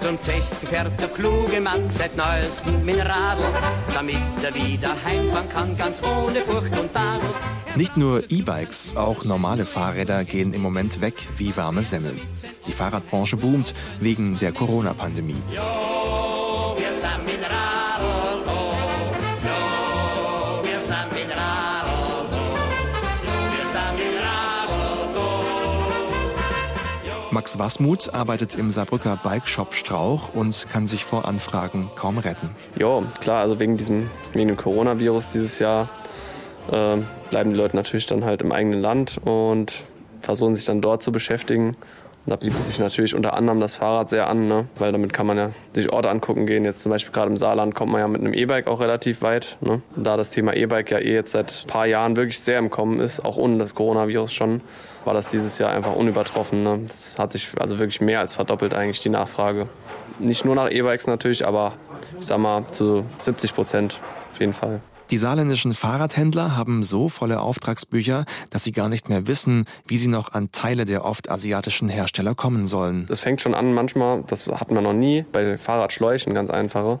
Zum 0.00 0.20
Zech 0.20 0.42
fährt 0.68 1.00
der 1.00 1.08
kluge 1.08 1.60
Mann 1.60 1.88
seit 1.88 2.16
neuestem 2.16 2.84
mit 2.84 2.98
Radl, 2.98 3.44
damit 3.94 4.16
er 4.42 4.54
wieder 4.54 4.90
heimfahren 5.04 5.48
kann, 5.48 5.76
ganz 5.76 6.02
ohne 6.02 6.40
Furcht 6.40 6.78
und 6.78 6.92
Tadel. 6.92 7.28
Nicht 7.76 7.96
nur 7.96 8.22
E-Bikes, 8.30 8.96
auch 8.96 9.24
normale 9.24 9.64
Fahrräder 9.64 10.24
gehen 10.24 10.54
im 10.54 10.63
Moment 10.64 11.00
weg 11.02 11.14
wie 11.36 11.54
warme 11.56 11.82
Semmeln. 11.82 12.20
Die 12.66 12.72
Fahrradbranche 12.72 13.36
boomt 13.36 13.74
wegen 14.00 14.38
der 14.38 14.52
Corona-Pandemie. 14.52 15.42
Max 27.30 27.58
Wasmuth 27.58 28.14
arbeitet 28.14 28.54
im 28.54 28.70
Saarbrücker 28.70 29.18
Bikeshop 29.22 29.74
Strauch 29.74 30.32
und 30.34 30.68
kann 30.72 30.86
sich 30.86 31.04
vor 31.04 31.26
Anfragen 31.26 31.90
kaum 31.96 32.16
retten. 32.16 32.48
Ja, 32.76 33.02
klar, 33.20 33.42
also 33.42 33.58
wegen 33.58 33.76
diesem, 33.76 34.08
wegen 34.32 34.48
dem 34.48 34.56
Coronavirus 34.56 35.28
dieses 35.28 35.58
Jahr 35.58 35.88
äh, 36.70 36.96
bleiben 37.30 37.50
die 37.50 37.56
Leute 37.56 37.76
natürlich 37.76 38.06
dann 38.06 38.24
halt 38.24 38.40
im 38.40 38.52
eigenen 38.52 38.80
Land 38.80 39.18
und 39.24 39.74
versuchen 40.24 40.54
sich 40.54 40.64
dann 40.64 40.80
dort 40.80 41.02
zu 41.02 41.12
beschäftigen. 41.12 41.76
Und 42.26 42.30
da 42.30 42.36
bietet 42.36 42.62
sich 42.62 42.78
natürlich 42.78 43.14
unter 43.14 43.34
anderem 43.34 43.60
das 43.60 43.74
Fahrrad 43.74 44.08
sehr 44.08 44.28
an, 44.28 44.48
ne? 44.48 44.66
weil 44.78 44.92
damit 44.92 45.12
kann 45.12 45.26
man 45.26 45.36
ja 45.36 45.50
sich 45.74 45.92
Orte 45.92 46.08
angucken 46.08 46.46
gehen. 46.46 46.64
Jetzt 46.64 46.80
zum 46.80 46.90
Beispiel 46.90 47.12
gerade 47.12 47.30
im 47.30 47.36
Saarland 47.36 47.74
kommt 47.74 47.92
man 47.92 48.00
ja 48.00 48.08
mit 48.08 48.22
einem 48.22 48.32
E-Bike 48.32 48.66
auch 48.66 48.80
relativ 48.80 49.20
weit. 49.20 49.58
Ne? 49.60 49.82
Da 49.94 50.16
das 50.16 50.30
Thema 50.30 50.54
E-Bike 50.54 50.90
ja 50.90 50.98
eh 50.98 51.12
jetzt 51.12 51.32
seit 51.32 51.64
ein 51.64 51.68
paar 51.68 51.84
Jahren 51.84 52.16
wirklich 52.16 52.40
sehr 52.40 52.58
im 52.58 52.70
Kommen 52.70 52.98
ist, 53.00 53.22
auch 53.22 53.36
ohne 53.36 53.58
das 53.58 53.74
Coronavirus 53.74 54.32
schon, 54.32 54.62
war 55.04 55.12
das 55.12 55.28
dieses 55.28 55.58
Jahr 55.58 55.70
einfach 55.70 55.94
unübertroffen. 55.94 56.62
Ne? 56.62 56.80
Das 56.86 57.18
hat 57.18 57.32
sich 57.32 57.48
also 57.60 57.78
wirklich 57.78 58.00
mehr 58.00 58.20
als 58.20 58.32
verdoppelt 58.32 58.72
eigentlich 58.72 59.00
die 59.00 59.10
Nachfrage. 59.10 59.68
Nicht 60.18 60.46
nur 60.46 60.54
nach 60.54 60.70
E-Bikes 60.70 61.06
natürlich, 61.06 61.46
aber 61.46 61.74
ich 62.18 62.26
sag 62.26 62.38
mal 62.38 62.66
zu 62.68 63.04
70 63.18 63.54
Prozent 63.54 64.00
auf 64.32 64.40
jeden 64.40 64.54
Fall. 64.54 64.80
Die 65.10 65.18
saarländischen 65.18 65.74
Fahrradhändler 65.74 66.56
haben 66.56 66.82
so 66.82 67.08
volle 67.08 67.40
Auftragsbücher, 67.40 68.24
dass 68.50 68.64
sie 68.64 68.72
gar 68.72 68.88
nicht 68.88 69.08
mehr 69.08 69.26
wissen, 69.26 69.66
wie 69.86 69.98
sie 69.98 70.08
noch 70.08 70.32
an 70.32 70.50
Teile 70.50 70.86
der 70.86 71.04
oft 71.04 71.30
asiatischen 71.30 71.88
Hersteller 71.90 72.34
kommen 72.34 72.66
sollen. 72.66 73.06
Das 73.08 73.20
fängt 73.20 73.42
schon 73.42 73.54
an 73.54 73.74
manchmal, 73.74 74.24
das 74.26 74.46
hatten 74.48 74.74
wir 74.74 74.80
noch 74.80 74.94
nie, 74.94 75.24
bei 75.30 75.58
Fahrradschläuchen 75.58 76.32
ganz 76.32 76.48
einfache. 76.48 77.00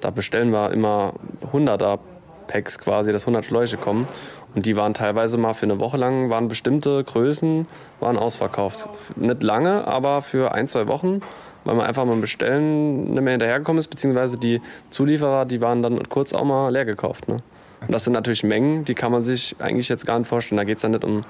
Da 0.00 0.10
bestellen 0.10 0.50
wir 0.50 0.72
immer 0.72 1.14
100er 1.52 2.00
Packs 2.48 2.78
quasi, 2.78 3.12
dass 3.12 3.22
100 3.22 3.44
Schläuche 3.44 3.76
kommen. 3.76 4.06
Und 4.54 4.66
die 4.66 4.76
waren 4.76 4.94
teilweise 4.94 5.36
mal 5.38 5.54
für 5.54 5.66
eine 5.66 5.78
Woche 5.78 5.96
lang, 5.96 6.30
waren 6.30 6.48
bestimmte 6.48 7.04
Größen, 7.04 7.68
waren 8.00 8.16
ausverkauft. 8.16 8.88
Nicht 9.16 9.42
lange, 9.42 9.86
aber 9.86 10.22
für 10.22 10.52
ein, 10.52 10.66
zwei 10.66 10.86
Wochen 10.86 11.20
weil 11.66 11.74
man 11.74 11.86
einfach 11.86 12.04
mal 12.04 12.16
Bestellen 12.16 13.12
nicht 13.12 13.22
mehr 13.22 13.32
hinterhergekommen 13.32 13.78
ist, 13.78 13.88
beziehungsweise 13.88 14.38
die 14.38 14.62
Zulieferer, 14.90 15.44
die 15.44 15.60
waren 15.60 15.82
dann 15.82 16.08
kurz 16.08 16.32
auch 16.32 16.44
mal 16.44 16.70
leer 16.70 16.84
gekauft. 16.84 17.28
Ne? 17.28 17.42
Und 17.80 17.92
das 17.92 18.04
sind 18.04 18.14
natürlich 18.14 18.42
Mengen, 18.42 18.84
die 18.84 18.94
kann 18.94 19.12
man 19.12 19.24
sich 19.24 19.56
eigentlich 19.58 19.88
jetzt 19.88 20.06
gar 20.06 20.18
nicht 20.18 20.28
vorstellen. 20.28 20.56
Da 20.56 20.64
geht 20.64 20.76
es 20.76 20.82
dann 20.82 20.92
nicht 20.92 21.04
um 21.04 21.24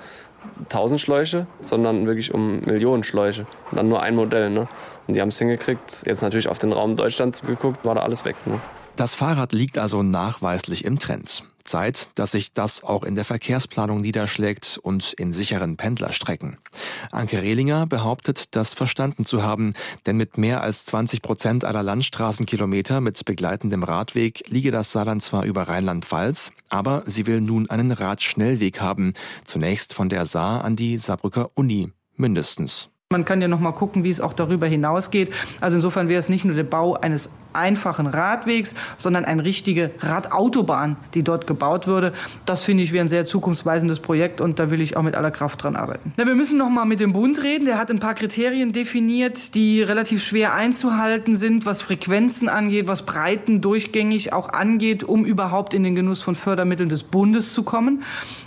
1000 0.65 1.01
Schläuche, 1.01 1.47
sondern 1.61 2.07
wirklich 2.07 2.33
um 2.33 2.61
Millionen 2.61 3.03
Schläuche. 3.03 3.47
Und 3.71 3.79
dann 3.79 3.89
nur 3.89 4.03
ein 4.03 4.15
Modell. 4.15 4.51
Ne? 4.51 4.69
Und 5.07 5.15
die 5.15 5.21
haben 5.21 5.31
es 5.31 5.39
hingekriegt. 5.39 6.05
Jetzt 6.07 6.23
natürlich 6.23 6.49
auf 6.49 6.59
den 6.59 6.73
Raum 6.73 6.97
Deutschland 6.97 7.43
geguckt, 7.45 7.85
war 7.85 7.95
da 7.95 8.03
alles 8.03 8.25
weg. 8.25 8.37
Ne? 8.47 8.61
Das 8.97 9.15
Fahrrad 9.15 9.53
liegt 9.53 9.79
also 9.79 10.03
nachweislich 10.03 10.85
im 10.85 10.99
Trend. 10.99 11.45
Zeit, 11.67 12.09
dass 12.15 12.33
sich 12.33 12.53
das 12.53 12.83
auch 12.83 13.05
in 13.05 13.15
der 13.15 13.25
Verkehrsplanung 13.25 14.01
niederschlägt 14.01 14.79
und 14.83 15.13
in 15.13 15.33
sicheren 15.33 15.77
Pendlerstrecken. 15.77 16.59
Anke 17.13 17.43
Rehlinger 17.43 17.87
behauptet, 17.87 18.57
das 18.57 18.75
verstanden 18.75 19.25
zu 19.25 19.43
haben, 19.43 19.75
denn 20.07 20.17
mit 20.17 20.39
mehr 20.39 20.63
als 20.63 20.85
20 20.87 21.23
Prozent 21.23 21.65
aller 21.65 21.83
Landstraßenkilometer 21.83 23.01
mit 23.01 23.25
begleitendem 23.25 23.83
Radweg 23.83 24.45
liege 24.49 24.71
das 24.71 24.93
Saarland 24.93 25.23
zwar 25.23 25.45
über 25.45 25.65
Rheinland-Pfalz, 25.65 26.53
aber 26.69 27.03
sie 27.07 27.27
will 27.27 27.41
nun 27.41 27.69
einen 27.69 27.91
Radschnellweg 27.91 28.81
haben, 28.81 29.15
zunächst 29.45 29.95
von 29.95 30.09
der 30.09 30.27
Saar 30.27 30.65
an 30.65 30.77
die 30.77 30.99
Saarbrücker 30.99 31.51
Uni 31.55 31.93
mindestens. 32.17 32.91
Man 33.13 33.25
kann 33.25 33.41
ja 33.41 33.47
noch 33.47 33.61
mal 33.61 33.71
gucken, 33.71 34.03
wie 34.03 34.11
es 34.11 34.21
auch 34.21 34.33
darüber 34.33 34.67
hinausgeht. 34.67 35.33
Also 35.61 35.77
insofern 35.77 36.09
wäre 36.09 36.19
es 36.19 36.29
nicht 36.29 36.45
nur 36.45 36.57
der 36.57 36.65
Bau 36.65 36.95
eines 36.95 37.31
einfachen 37.53 38.09
Radwegs, 38.09 38.75
sondern 38.97 39.25
eine 39.25 39.45
richtige 39.45 39.93
Radautobahn, 40.01 40.97
die 41.15 41.23
dort 41.23 41.47
gebaut 41.47 41.87
würde. 41.87 42.13
Das 42.47 42.65
finde 42.65 42.83
ich 42.83 42.91
wäre 42.91 43.05
ein 43.05 43.09
sehr 43.09 43.25
zukunftsweisendes 43.25 44.01
Projekt 44.01 44.41
und 44.41 44.59
da 44.59 44.73
will 44.73 44.81
ich 44.81 44.97
auch 44.97 45.03
mit 45.03 45.15
aller 45.15 45.31
Kraft 45.31 45.63
dran 45.63 45.77
arbeiten. 45.77 46.15
Na, 46.17 46.27
wir 46.27 46.35
müssen 46.35 46.59
noch 46.59 46.69
mal 46.69 46.85
mit 46.85 46.99
dem 46.99 47.13
Bund 47.13 47.45
reden. 47.45 47.65
Der 47.65 47.79
hat 47.79 47.93
ein 47.93 48.01
paar 48.01 48.15
Kriterien 48.15 48.73
definiert, 48.73 49.55
die 49.55 49.83
relativ 49.83 50.21
schwer 50.21 50.55
einzuhalten 50.55 51.37
sind, 51.37 51.65
was 51.65 51.83
Frequenzen 51.83 52.49
angeht, 52.49 52.89
was 52.89 53.07
Breiten 53.07 53.61
durchgängig 53.61 54.33
auch 54.33 54.49
angeht, 54.49 55.05
um 55.05 55.25
überhaupt 55.25 55.75
in 55.75 55.85
den 55.85 55.95
Genuss 55.95 56.23
von 56.23 56.35
Fördermitteln 56.35 56.89
des 56.89 57.05
Bundes 57.05 57.55
zu 57.55 57.63
kommen. 57.63 58.03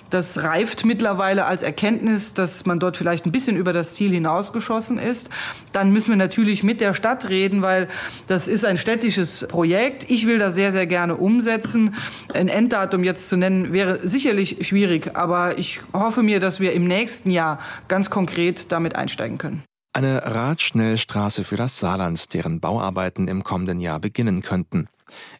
Das 0.10 0.44
reift 0.44 0.86
mittlerweile 0.86 1.46
als 1.46 1.62
Erkenntnis, 1.62 2.34
dass 2.34 2.66
man 2.66 2.80
dort 2.80 2.98
vielleicht 2.98 3.26
ein 3.26 3.32
bisschen 3.32 3.56
über 3.56 3.74
das 3.74 3.96
Ziel 3.96 4.12
hinausgeschossen 4.12 4.98
ist. 4.98 5.30
Dann 5.72 5.92
müssen 5.92 6.10
wir 6.10 6.18
natürlich 6.18 6.64
mit 6.64 6.82
der 6.82 6.94
Stadt 6.94 7.30
reden, 7.30 7.62
weil 7.62 7.88
das 8.28 8.48
ist 8.48 8.66
ein 8.66 8.78
städtisches 8.78 9.46
Projekt. 9.48 10.10
Ich 10.10 10.26
will 10.26 10.40
das 10.40 10.56
sehr, 10.56 10.72
sehr 10.72 10.88
gerne 10.88 11.16
umsetzen. 11.16 11.96
Ein 12.34 12.48
Enddatum 12.48 13.04
jetzt 13.04 13.30
zu 13.30 13.38
nennen 13.38 13.72
wäre 13.72 14.08
sicherlich 14.08 14.68
schwierig, 14.68 15.16
aber 15.16 15.58
ich 15.60 15.80
hoffe 15.94 16.24
mir, 16.24 16.40
dass 16.40 16.60
wir 16.60 16.74
im 16.74 16.86
nächsten 16.88 17.32
Jahr 17.32 17.60
ganz 17.88 18.10
konkret 18.10 18.72
damit 18.72 18.96
einsteigen 18.96 19.38
können. 19.38 19.64
Eine 19.94 20.24
Radschnellstraße 20.24 21.44
für 21.44 21.56
das 21.56 21.80
Saarland, 21.80 22.34
deren 22.34 22.60
Bauarbeiten 22.60 23.28
im 23.28 23.44
kommenden 23.44 23.80
Jahr 23.80 24.00
beginnen 24.00 24.42
könnten. 24.42 24.88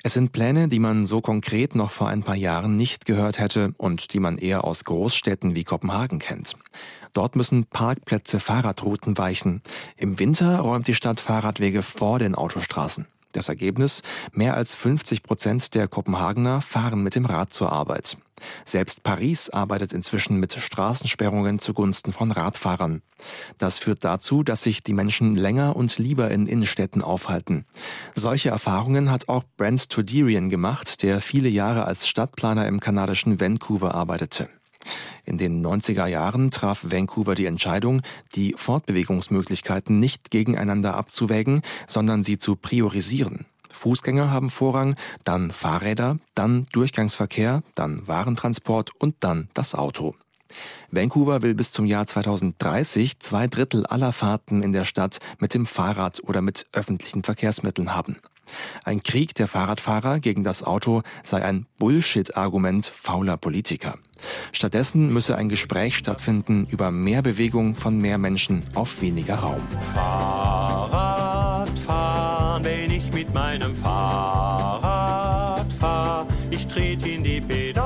Es 0.04 0.14
sind 0.14 0.32
Pläne, 0.32 0.68
die 0.68 0.80
man 0.80 1.06
so 1.06 1.22
konkret 1.22 1.76
noch 1.76 1.92
vor 1.92 2.08
ein 2.08 2.24
paar 2.24 2.36
Jahren 2.36 2.78
nicht 2.78 3.06
gehört 3.06 3.40
hätte 3.40 3.74
und 3.78 4.14
die 4.14 4.20
man 4.20 4.38
eher 4.38 4.64
aus 4.64 4.86
Großstädten 4.86 5.56
wie 5.56 5.64
Kopenhagen 5.64 6.20
kennt. 6.20 6.56
Dort 7.14 7.36
müssen 7.36 7.66
Parkplätze 7.66 8.40
Fahrradrouten 8.40 9.18
weichen. 9.18 9.62
Im 9.98 10.20
Winter 10.20 10.60
räumt 10.60 10.88
die 10.88 10.96
Stadt 10.96 11.20
Fahrradwege 11.20 11.82
vor 11.82 12.20
den 12.20 12.36
Autostraßen. 12.36 13.08
Das 13.32 13.50
Ergebnis? 13.50 14.02
Mehr 14.32 14.56
als 14.56 14.74
50 14.76 15.24
Prozent 15.24 15.76
der 15.76 15.88
Kopenhagener 15.88 16.62
fahren 16.62 17.04
mit 17.04 17.16
dem 17.16 17.26
Rad 17.26 17.54
zur 17.54 17.72
Arbeit. 17.72 18.18
Selbst 18.66 19.04
Paris 19.04 19.50
arbeitet 19.50 19.94
inzwischen 19.94 20.40
mit 20.40 20.54
Straßensperrungen 20.54 21.60
zugunsten 21.60 22.14
von 22.14 22.32
Radfahrern. 22.32 23.02
Das 23.58 23.80
führt 23.80 24.04
dazu, 24.04 24.44
dass 24.44 24.64
sich 24.64 24.82
die 24.82 24.94
Menschen 24.94 25.36
länger 25.36 25.76
und 25.76 25.98
lieber 25.98 26.32
in 26.32 26.48
Innenstädten 26.48 27.02
aufhalten. 27.02 27.66
Solche 28.16 28.50
Erfahrungen 28.50 29.12
hat 29.12 29.30
auch 29.30 29.44
Brent 29.58 29.90
Toderian 29.90 30.50
gemacht, 30.50 31.04
der 31.04 31.22
viele 31.22 31.50
Jahre 31.50 31.86
als 31.86 32.08
Stadtplaner 32.08 32.68
im 32.68 32.80
kanadischen 32.80 33.40
Vancouver 33.40 33.94
arbeitete. 33.94 34.50
In 35.30 35.38
den 35.38 35.64
90er 35.64 36.08
Jahren 36.08 36.50
traf 36.50 36.86
Vancouver 36.90 37.36
die 37.36 37.46
Entscheidung, 37.46 38.02
die 38.34 38.56
Fortbewegungsmöglichkeiten 38.58 40.00
nicht 40.00 40.32
gegeneinander 40.32 40.96
abzuwägen, 40.96 41.62
sondern 41.88 42.24
sie 42.24 42.40
zu 42.40 42.56
priorisieren. 42.56 43.46
Fußgänger 43.70 44.32
haben 44.32 44.50
Vorrang, 44.50 44.96
dann 45.26 45.52
Fahrräder, 45.52 46.18
dann 46.34 46.66
Durchgangsverkehr, 46.72 47.62
dann 47.76 48.08
Warentransport 48.08 48.90
und 49.00 49.18
dann 49.20 49.50
das 49.54 49.76
Auto. 49.76 50.16
Vancouver 50.90 51.44
will 51.44 51.54
bis 51.54 51.72
zum 51.72 51.86
Jahr 51.86 52.08
2030 52.08 53.20
zwei 53.20 53.46
Drittel 53.46 53.86
aller 53.86 54.12
Fahrten 54.12 54.64
in 54.64 54.74
der 54.74 54.86
Stadt 54.86 55.20
mit 55.38 55.54
dem 55.54 55.68
Fahrrad 55.68 56.24
oder 56.24 56.42
mit 56.42 56.66
öffentlichen 56.74 57.24
Verkehrsmitteln 57.24 57.94
haben. 57.94 58.18
Ein 58.84 59.04
Krieg 59.04 59.36
der 59.36 59.48
Fahrradfahrer 59.48 60.20
gegen 60.20 60.44
das 60.44 60.64
Auto 60.64 61.04
sei 61.22 61.44
ein 61.44 61.68
Bullshit-Argument 61.78 62.88
fauler 62.88 63.38
Politiker. 63.38 63.94
Stattdessen 64.52 65.12
müsse 65.14 65.36
ein 65.36 65.50
Gespräch 65.50 65.98
stattfinden 65.98 66.68
über 66.70 66.92
mehr 66.92 67.22
Bewegung 67.22 67.76
von 67.76 67.98
mehr 67.98 68.18
Menschen 68.18 68.64
auf 68.76 69.02
weniger 69.02 69.36
Raum. 69.36 69.62
Fahrrad 69.94 71.70
fahren, 71.80 72.64
wenn 72.64 72.92
ich 72.92 73.12
mit 73.14 73.34
meinem 73.34 73.76
Fahrrad 73.76 75.66
fahre. 75.74 76.26
Ich 76.50 76.68
trete 76.68 77.10
in 77.10 77.24
die 77.24 77.42
Pedale 77.42 77.80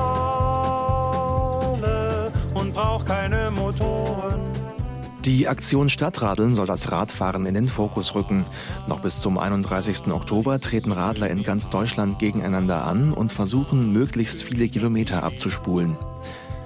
und 2.54 2.72
brauch 2.74 3.04
keine 3.04 3.50
Motoren. 3.50 3.93
Die 5.24 5.48
Aktion 5.48 5.88
Stadtradeln 5.88 6.54
soll 6.54 6.66
das 6.66 6.92
Radfahren 6.92 7.46
in 7.46 7.54
den 7.54 7.66
Fokus 7.66 8.14
rücken. 8.14 8.44
Noch 8.86 9.00
bis 9.00 9.20
zum 9.20 9.38
31. 9.38 10.08
Oktober 10.08 10.60
treten 10.60 10.92
Radler 10.92 11.30
in 11.30 11.42
ganz 11.42 11.70
Deutschland 11.70 12.18
gegeneinander 12.18 12.86
an 12.86 13.10
und 13.10 13.32
versuchen, 13.32 13.90
möglichst 13.90 14.42
viele 14.42 14.68
Kilometer 14.68 15.22
abzuspulen. 15.22 15.96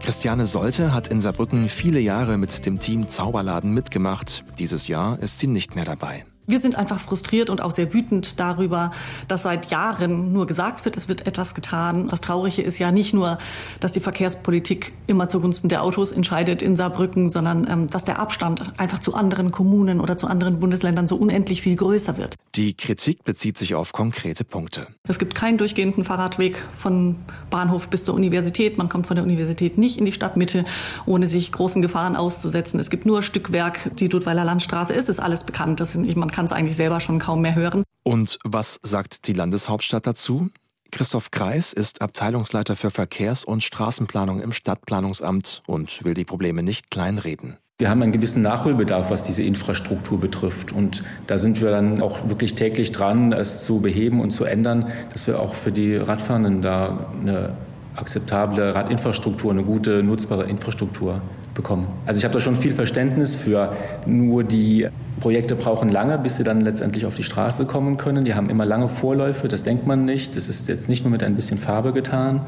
Christiane 0.00 0.44
Solte 0.44 0.92
hat 0.92 1.06
in 1.06 1.20
Saarbrücken 1.20 1.68
viele 1.68 2.00
Jahre 2.00 2.36
mit 2.36 2.66
dem 2.66 2.80
Team 2.80 3.08
Zauberladen 3.08 3.72
mitgemacht. 3.72 4.42
Dieses 4.58 4.88
Jahr 4.88 5.20
ist 5.20 5.38
sie 5.38 5.46
nicht 5.46 5.76
mehr 5.76 5.84
dabei. 5.84 6.24
Wir 6.48 6.60
sind 6.60 6.76
einfach 6.76 6.98
frustriert 6.98 7.50
und 7.50 7.60
auch 7.60 7.72
sehr 7.72 7.92
wütend 7.92 8.40
darüber, 8.40 8.90
dass 9.28 9.42
seit 9.42 9.70
Jahren 9.70 10.32
nur 10.32 10.46
gesagt 10.46 10.86
wird, 10.86 10.96
es 10.96 11.06
wird 11.06 11.26
etwas 11.26 11.54
getan. 11.54 12.08
Das 12.08 12.22
Traurige 12.22 12.62
ist 12.62 12.78
ja 12.78 12.90
nicht 12.90 13.12
nur, 13.12 13.36
dass 13.80 13.92
die 13.92 14.00
Verkehrspolitik 14.00 14.94
immer 15.06 15.28
zugunsten 15.28 15.68
der 15.68 15.82
Autos 15.82 16.10
entscheidet 16.10 16.62
in 16.62 16.74
Saarbrücken, 16.74 17.28
sondern 17.28 17.68
ähm, 17.70 17.86
dass 17.88 18.06
der 18.06 18.18
Abstand 18.18 18.80
einfach 18.80 18.98
zu 18.98 19.12
anderen 19.12 19.50
Kommunen 19.50 20.00
oder 20.00 20.16
zu 20.16 20.26
anderen 20.26 20.58
Bundesländern 20.58 21.06
so 21.06 21.16
unendlich 21.16 21.60
viel 21.60 21.76
größer 21.76 22.16
wird. 22.16 22.36
Die 22.54 22.72
Kritik 22.72 23.24
bezieht 23.24 23.58
sich 23.58 23.74
auf 23.74 23.92
konkrete 23.92 24.44
Punkte. 24.44 24.86
Es 25.06 25.18
gibt 25.18 25.34
keinen 25.34 25.58
durchgehenden 25.58 26.02
Fahrradweg 26.04 26.64
von 26.78 27.16
Bahnhof 27.50 27.88
bis 27.88 28.04
zur 28.04 28.14
Universität. 28.14 28.78
Man 28.78 28.88
kommt 28.88 29.06
von 29.06 29.16
der 29.16 29.24
Universität 29.24 29.76
nicht 29.76 29.98
in 29.98 30.06
die 30.06 30.12
Stadtmitte, 30.12 30.64
ohne 31.04 31.26
sich 31.26 31.52
großen 31.52 31.82
Gefahren 31.82 32.16
auszusetzen. 32.16 32.80
Es 32.80 32.88
gibt 32.88 33.04
nur 33.04 33.22
Stückwerk, 33.22 33.90
die 33.96 34.08
Dudweiler 34.08 34.44
Landstraße 34.44 34.94
ist, 34.94 35.10
ist 35.10 35.20
alles 35.20 35.44
bekannt. 35.44 35.80
Das 35.80 35.92
sind, 35.92 36.16
man 36.16 36.30
kann 36.38 36.44
es 36.44 36.52
eigentlich 36.52 36.76
selber 36.76 37.00
schon 37.00 37.18
kaum 37.18 37.40
mehr 37.40 37.56
hören. 37.56 37.82
Und 38.04 38.38
was 38.44 38.78
sagt 38.84 39.26
die 39.26 39.32
Landeshauptstadt 39.32 40.06
dazu? 40.06 40.50
Christoph 40.92 41.32
Kreis 41.32 41.72
ist 41.72 42.00
Abteilungsleiter 42.00 42.76
für 42.76 42.92
Verkehrs- 42.92 43.44
und 43.44 43.64
Straßenplanung 43.64 44.40
im 44.40 44.52
Stadtplanungsamt 44.52 45.64
und 45.66 46.04
will 46.04 46.14
die 46.14 46.24
Probleme 46.24 46.62
nicht 46.62 46.92
kleinreden. 46.92 47.56
Wir 47.80 47.90
haben 47.90 48.02
einen 48.02 48.12
gewissen 48.12 48.40
Nachholbedarf, 48.40 49.10
was 49.10 49.24
diese 49.24 49.42
Infrastruktur 49.42 50.20
betrifft. 50.20 50.70
Und 50.70 51.02
da 51.26 51.38
sind 51.38 51.60
wir 51.60 51.72
dann 51.72 52.00
auch 52.00 52.28
wirklich 52.28 52.54
täglich 52.54 52.92
dran, 52.92 53.32
es 53.32 53.64
zu 53.64 53.80
beheben 53.80 54.20
und 54.20 54.30
zu 54.30 54.44
ändern, 54.44 54.92
dass 55.12 55.26
wir 55.26 55.42
auch 55.42 55.54
für 55.54 55.72
die 55.72 55.96
Radfahrenden 55.96 56.62
da 56.62 57.10
eine 57.20 57.56
akzeptable 57.96 58.76
Radinfrastruktur, 58.76 59.50
eine 59.50 59.64
gute, 59.64 60.04
nutzbare 60.04 60.44
Infrastruktur 60.44 61.20
bekommen. 61.58 61.88
Also 62.06 62.18
ich 62.18 62.24
habe 62.24 62.32
da 62.32 62.40
schon 62.40 62.54
viel 62.54 62.72
Verständnis 62.72 63.34
für. 63.34 63.74
Nur 64.06 64.44
die 64.44 64.86
Projekte 65.18 65.56
brauchen 65.56 65.90
lange, 65.90 66.16
bis 66.16 66.36
sie 66.36 66.44
dann 66.44 66.60
letztendlich 66.60 67.04
auf 67.04 67.16
die 67.16 67.24
Straße 67.24 67.66
kommen 67.66 67.96
können. 67.96 68.24
Die 68.24 68.34
haben 68.34 68.48
immer 68.48 68.64
lange 68.64 68.88
Vorläufe, 68.88 69.48
das 69.48 69.64
denkt 69.64 69.84
man 69.84 70.04
nicht. 70.04 70.36
Das 70.36 70.48
ist 70.48 70.68
jetzt 70.68 70.88
nicht 70.88 71.04
nur 71.04 71.10
mit 71.10 71.24
ein 71.24 71.34
bisschen 71.34 71.58
Farbe 71.58 71.92
getan. 71.92 72.42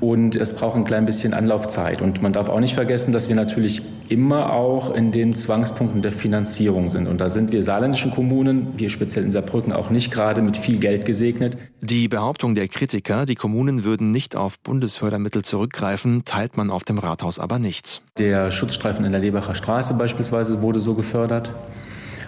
Und 0.00 0.36
es 0.36 0.54
braucht 0.54 0.76
ein 0.76 0.84
klein 0.84 1.06
bisschen 1.06 1.32
Anlaufzeit. 1.32 2.02
Und 2.02 2.20
man 2.20 2.32
darf 2.32 2.48
auch 2.48 2.60
nicht 2.60 2.74
vergessen, 2.74 3.12
dass 3.12 3.28
wir 3.28 3.36
natürlich 3.36 3.82
immer 4.08 4.52
auch 4.52 4.94
in 4.94 5.10
den 5.10 5.34
Zwangspunkten 5.34 6.02
der 6.02 6.12
Finanzierung 6.12 6.90
sind. 6.90 7.08
Und 7.08 7.20
da 7.20 7.28
sind 7.28 7.50
wir 7.50 7.62
saarländischen 7.62 8.10
Kommunen, 8.10 8.74
wir 8.76 8.90
speziell 8.90 9.24
in 9.24 9.32
Saarbrücken, 9.32 9.72
auch 9.72 9.90
nicht 9.90 10.12
gerade 10.12 10.42
mit 10.42 10.56
viel 10.56 10.78
Geld 10.78 11.06
gesegnet. 11.06 11.56
Die 11.80 12.08
Behauptung 12.08 12.54
der 12.54 12.68
Kritiker, 12.68 13.24
die 13.24 13.34
Kommunen 13.34 13.84
würden 13.84 14.10
nicht 14.10 14.36
auf 14.36 14.58
Bundesfördermittel 14.60 15.42
zurückgreifen, 15.42 16.24
teilt 16.24 16.56
man 16.56 16.70
auf 16.70 16.84
dem 16.84 16.98
Rathaus 16.98 17.38
aber 17.38 17.58
nicht. 17.58 18.02
Der 18.18 18.50
Schutzstreifen 18.50 19.04
in 19.04 19.12
der 19.12 19.20
Lebacher 19.20 19.54
Straße 19.54 19.94
beispielsweise 19.94 20.62
wurde 20.62 20.80
so 20.80 20.94
gefördert. 20.94 21.52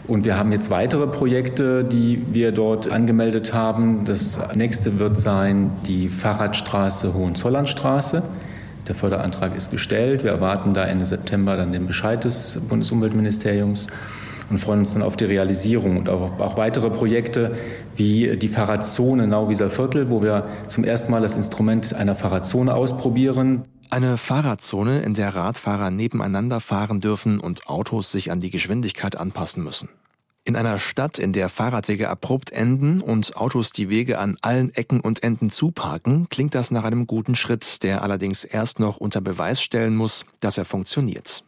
Und 0.09 0.25
wir 0.25 0.39
haben 0.39 0.53
jetzt 0.53 0.71
weitere 0.71 1.07
Projekte, 1.07 1.85
die 1.85 2.25
wir 2.33 2.51
dort 2.51 2.91
angemeldet 2.91 3.53
haben. 3.53 4.07
Das 4.07 4.41
nächste 4.55 4.99
wird 4.99 5.19
sein 5.19 5.71
die 5.87 6.09
Fahrradstraße 6.09 7.13
Hohenzollernstraße. 7.13 8.23
Der 8.89 8.95
Förderantrag 8.95 9.55
ist 9.55 9.71
gestellt. 9.71 10.25
Wir 10.25 10.31
erwarten 10.31 10.73
da 10.73 10.87
Ende 10.87 11.05
September 11.05 11.59
dann 11.59 11.73
den 11.73 11.87
Bescheid 11.87 12.25
des 12.25 12.59
Bundesumweltministeriums 12.71 13.89
und 14.49 14.57
freuen 14.57 14.79
uns 14.79 14.95
dann 14.95 15.03
auf 15.03 15.17
die 15.17 15.27
Realisierung 15.27 15.99
und 15.99 16.09
auch, 16.09 16.41
auch 16.41 16.57
weitere 16.57 16.89
Projekte 16.89 17.53
wie 17.97 18.39
die 18.39 18.49
Fahrradzone 18.49 19.27
Nauwieser 19.27 19.69
Viertel, 19.69 20.09
wo 20.09 20.23
wir 20.23 20.47
zum 20.69 20.85
ersten 20.85 21.13
Mal 21.13 21.21
das 21.21 21.37
Instrument 21.37 21.93
einer 21.93 22.15
Fahrradzone 22.15 22.73
ausprobieren. 22.73 23.65
Eine 23.91 24.19
Fahrradzone, 24.19 25.01
in 25.01 25.15
der 25.15 25.35
Radfahrer 25.35 25.91
nebeneinander 25.91 26.61
fahren 26.61 27.01
dürfen 27.01 27.41
und 27.41 27.69
Autos 27.69 28.13
sich 28.13 28.31
an 28.31 28.39
die 28.39 28.51
Geschwindigkeit 28.51 29.17
anpassen 29.17 29.65
müssen. 29.65 29.89
In 30.45 30.57
einer 30.57 30.79
Stadt, 30.79 31.19
in 31.19 31.33
der 31.33 31.49
Fahrradwege 31.49 32.11
abrupt 32.11 32.53
enden 32.53 33.01
und 33.01 33.37
Autos 33.37 33.71
die 33.71 33.89
Wege 33.89 34.19
an 34.19 34.37
allen 34.43 34.75
Ecken 34.75 35.01
und 35.01 35.23
Enden 35.23 35.49
zuparken, 35.49 36.29
klingt 36.29 36.55
das 36.55 36.71
nach 36.71 36.85
einem 36.85 37.07
guten 37.07 37.35
Schritt, 37.35 37.83
der 37.83 38.03
allerdings 38.03 38.45
erst 38.45 38.79
noch 38.79 38.99
unter 38.99 39.23
Beweis 39.23 39.63
stellen 39.63 39.97
muss, 39.97 40.27
dass 40.41 40.59
er 40.59 40.67
funktioniert. 40.67 41.43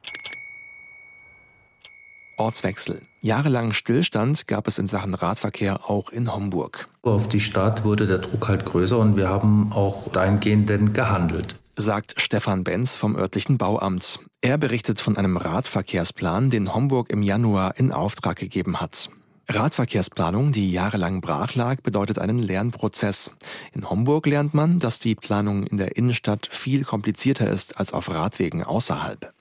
Ortswechsel. 2.39 3.03
Jahrelang 3.21 3.75
Stillstand 3.75 4.47
gab 4.47 4.67
es 4.67 4.79
in 4.79 4.87
Sachen 4.87 5.13
Radverkehr 5.13 5.91
auch 5.91 6.09
in 6.09 6.33
Homburg. 6.35 6.89
Auf 7.03 7.29
die 7.29 7.41
Stadt 7.41 7.85
wurde 7.85 8.07
der 8.07 8.19
Druck 8.19 8.49
halt 8.49 8.65
größer 8.65 8.99
und 8.99 9.19
wir 9.19 9.29
haben 9.29 9.73
auch 9.75 10.11
dahingehend 10.11 10.95
gehandelt 10.95 11.60
sagt 11.81 12.15
Stefan 12.21 12.63
Benz 12.63 12.97
vom 12.97 13.17
örtlichen 13.17 13.59
Bauamt. 13.59 14.21
Er 14.41 14.59
berichtet 14.59 15.01
von 15.01 15.17
einem 15.17 15.37
Radverkehrsplan, 15.37 16.51
den 16.51 16.75
Homburg 16.75 17.11
im 17.11 17.23
Januar 17.23 17.77
in 17.79 17.91
Auftrag 17.91 18.37
gegeben 18.37 18.81
hat. 18.81 19.11
Radverkehrsplanung, 19.49 20.53
die 20.53 20.71
jahrelang 20.71 21.21
brach 21.21 21.55
lag, 21.55 21.81
bedeutet 21.83 22.19
einen 22.19 22.39
Lernprozess. 22.39 23.33
In 23.73 23.89
Homburg 23.89 24.27
lernt 24.27 24.55
man, 24.55 24.79
dass 24.79 25.01
die 25.01 25.17
Planung 25.17 25.67
in 25.67 25.79
der 25.79 25.97
Innenstadt 25.97 26.49
viel 26.53 26.85
komplizierter 26.85 27.51
ist 27.51 27.79
als 27.79 27.93
auf 27.93 28.11
Radwegen 28.11 28.63
außerhalb. 28.63 29.33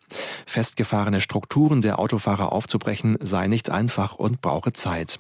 Festgefahrene 0.48 1.22
Strukturen 1.22 1.82
der 1.82 2.00
Autofahrer 2.00 2.52
aufzubrechen 2.52 3.18
sei 3.22 3.48
nicht 3.48 3.70
einfach 3.70 4.16
und 4.16 4.42
brauche 4.42 4.74
Zeit. 4.74 5.20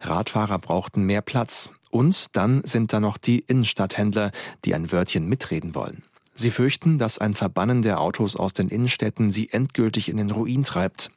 Radfahrer 0.00 0.58
brauchten 0.58 1.02
mehr 1.02 1.20
Platz. 1.20 1.70
Und 1.90 2.34
dann 2.36 2.62
sind 2.64 2.94
da 2.94 3.00
noch 3.00 3.18
die 3.18 3.40
Innenstadthändler, 3.40 4.30
die 4.64 4.74
ein 4.74 4.90
Wörtchen 4.92 5.28
mitreden 5.28 5.74
wollen. 5.74 6.02
Sie 6.34 6.50
fürchten, 6.50 6.98
dass 6.98 7.18
ein 7.18 7.34
Verbannen 7.34 7.82
der 7.82 8.00
Autos 8.00 8.36
aus 8.36 8.52
den 8.52 8.68
Innenstädten 8.68 9.30
sie 9.30 9.50
endgültig 9.50 10.08
in 10.08 10.16
den 10.16 10.30
Ruin 10.30 10.64
treibt. 10.64 11.10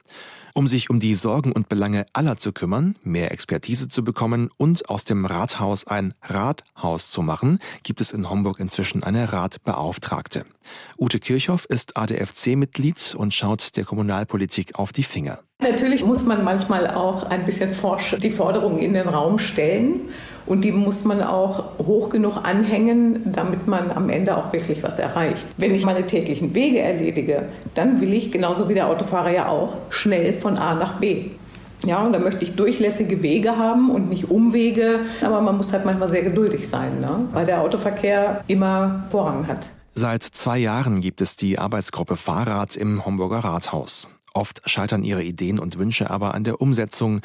Um 0.58 0.67
sich 0.67 0.89
um 0.89 1.01
die 1.01 1.15
Sorgen 1.15 1.51
und 1.51 1.67
Belange 1.67 2.06
aller 2.13 2.38
zu 2.38 2.54
kümmern, 2.54 2.95
mehr 3.04 3.34
Expertise 3.34 3.89
zu 3.89 4.06
bekommen 4.06 4.49
und 4.56 4.89
aus 4.89 5.04
dem 5.04 5.25
Rathaus 5.25 5.86
ein 5.86 6.13
Rathaus 6.21 7.10
zu 7.10 7.21
machen, 7.21 7.60
gibt 7.84 7.99
es 7.99 8.13
in 8.13 8.30
Homburg 8.30 8.62
inzwischen 8.62 9.04
eine 9.04 9.34
Ratbeauftragte. 9.34 10.45
Ute 10.97 11.19
Kirchhoff 11.19 11.65
ist 11.65 11.97
ADFC-Mitglied 11.97 13.15
und 13.17 13.34
schaut 13.34 13.75
der 13.75 13.84
Kommunalpolitik 13.84 14.80
auf 14.80 14.93
die 14.93 15.04
Finger. 15.04 15.39
Natürlich 15.62 16.06
muss 16.06 16.23
man 16.23 16.45
manchmal 16.45 16.88
auch 16.88 17.23
ein 17.23 17.45
bisschen 17.45 17.73
forsch 17.73 18.15
die 18.21 18.32
Forderungen 18.32 18.80
in 18.80 18.93
den 18.93 19.10
Raum 19.10 19.39
stellen. 19.39 20.10
Und 20.45 20.63
die 20.63 20.71
muss 20.71 21.03
man 21.03 21.21
auch 21.21 21.63
hoch 21.79 22.10
genug 22.10 22.38
anhängen, 22.43 23.31
damit 23.31 23.67
man 23.67 23.91
am 23.91 24.10
Ende 24.10 24.38
auch 24.38 24.53
wirklich 24.53 24.84
was 24.84 24.99
erreicht. 24.99 25.47
Wenn 25.58 25.73
ich 25.73 25.86
meine 25.86 26.05
täglichen 26.05 26.53
Wege 26.53 26.79
erledige, 26.79 27.43
dann 27.73 27.99
will 27.99 28.13
ich, 28.13 28.31
genauso 28.31 28.69
wie 28.69 28.75
der 28.75 28.88
Autofahrer 28.88 29.31
ja 29.31 29.47
auch, 29.47 29.77
schnell 29.89 30.34
von 30.34 30.58
A 30.58 30.75
nach 30.75 30.99
B. 30.99 31.25
Ja, 31.86 32.03
und 32.03 32.13
da 32.13 32.19
möchte 32.19 32.43
ich 32.43 32.55
durchlässige 32.55 33.21
Wege 33.21 33.58
haben 33.58 33.89
und 33.89 34.10
nicht 34.10 34.31
Umwege. 34.31 35.01
Aber 35.21 35.41
man 35.41 35.58
muss 35.58 35.71
halt 35.71 35.86
manchmal 35.86 36.08
sehr 36.08 36.23
geduldig 36.23 36.67
sein, 36.67 36.99
ne? 37.01 37.27
weil 37.31 37.45
der 37.45 37.62
Autoverkehr 37.62 38.43
immer 38.47 39.05
Vorrang 39.12 39.47
hat. 39.47 39.71
Seit 39.93 40.23
zwei 40.23 40.58
Jahren 40.58 40.99
gibt 40.99 41.21
es 41.21 41.36
die 41.36 41.58
Arbeitsgruppe 41.58 42.17
Fahrrad 42.17 42.75
im 42.75 43.05
Homburger 43.05 43.39
Rathaus. 43.39 44.08
Oft 44.36 44.62
scheitern 44.69 45.04
ihre 45.04 45.24
Ideen 45.24 45.60
und 45.60 45.78
Wünsche 45.80 46.10
aber 46.10 46.34
an 46.34 46.43
der 46.43 46.60
Umsetzung. 46.60 47.21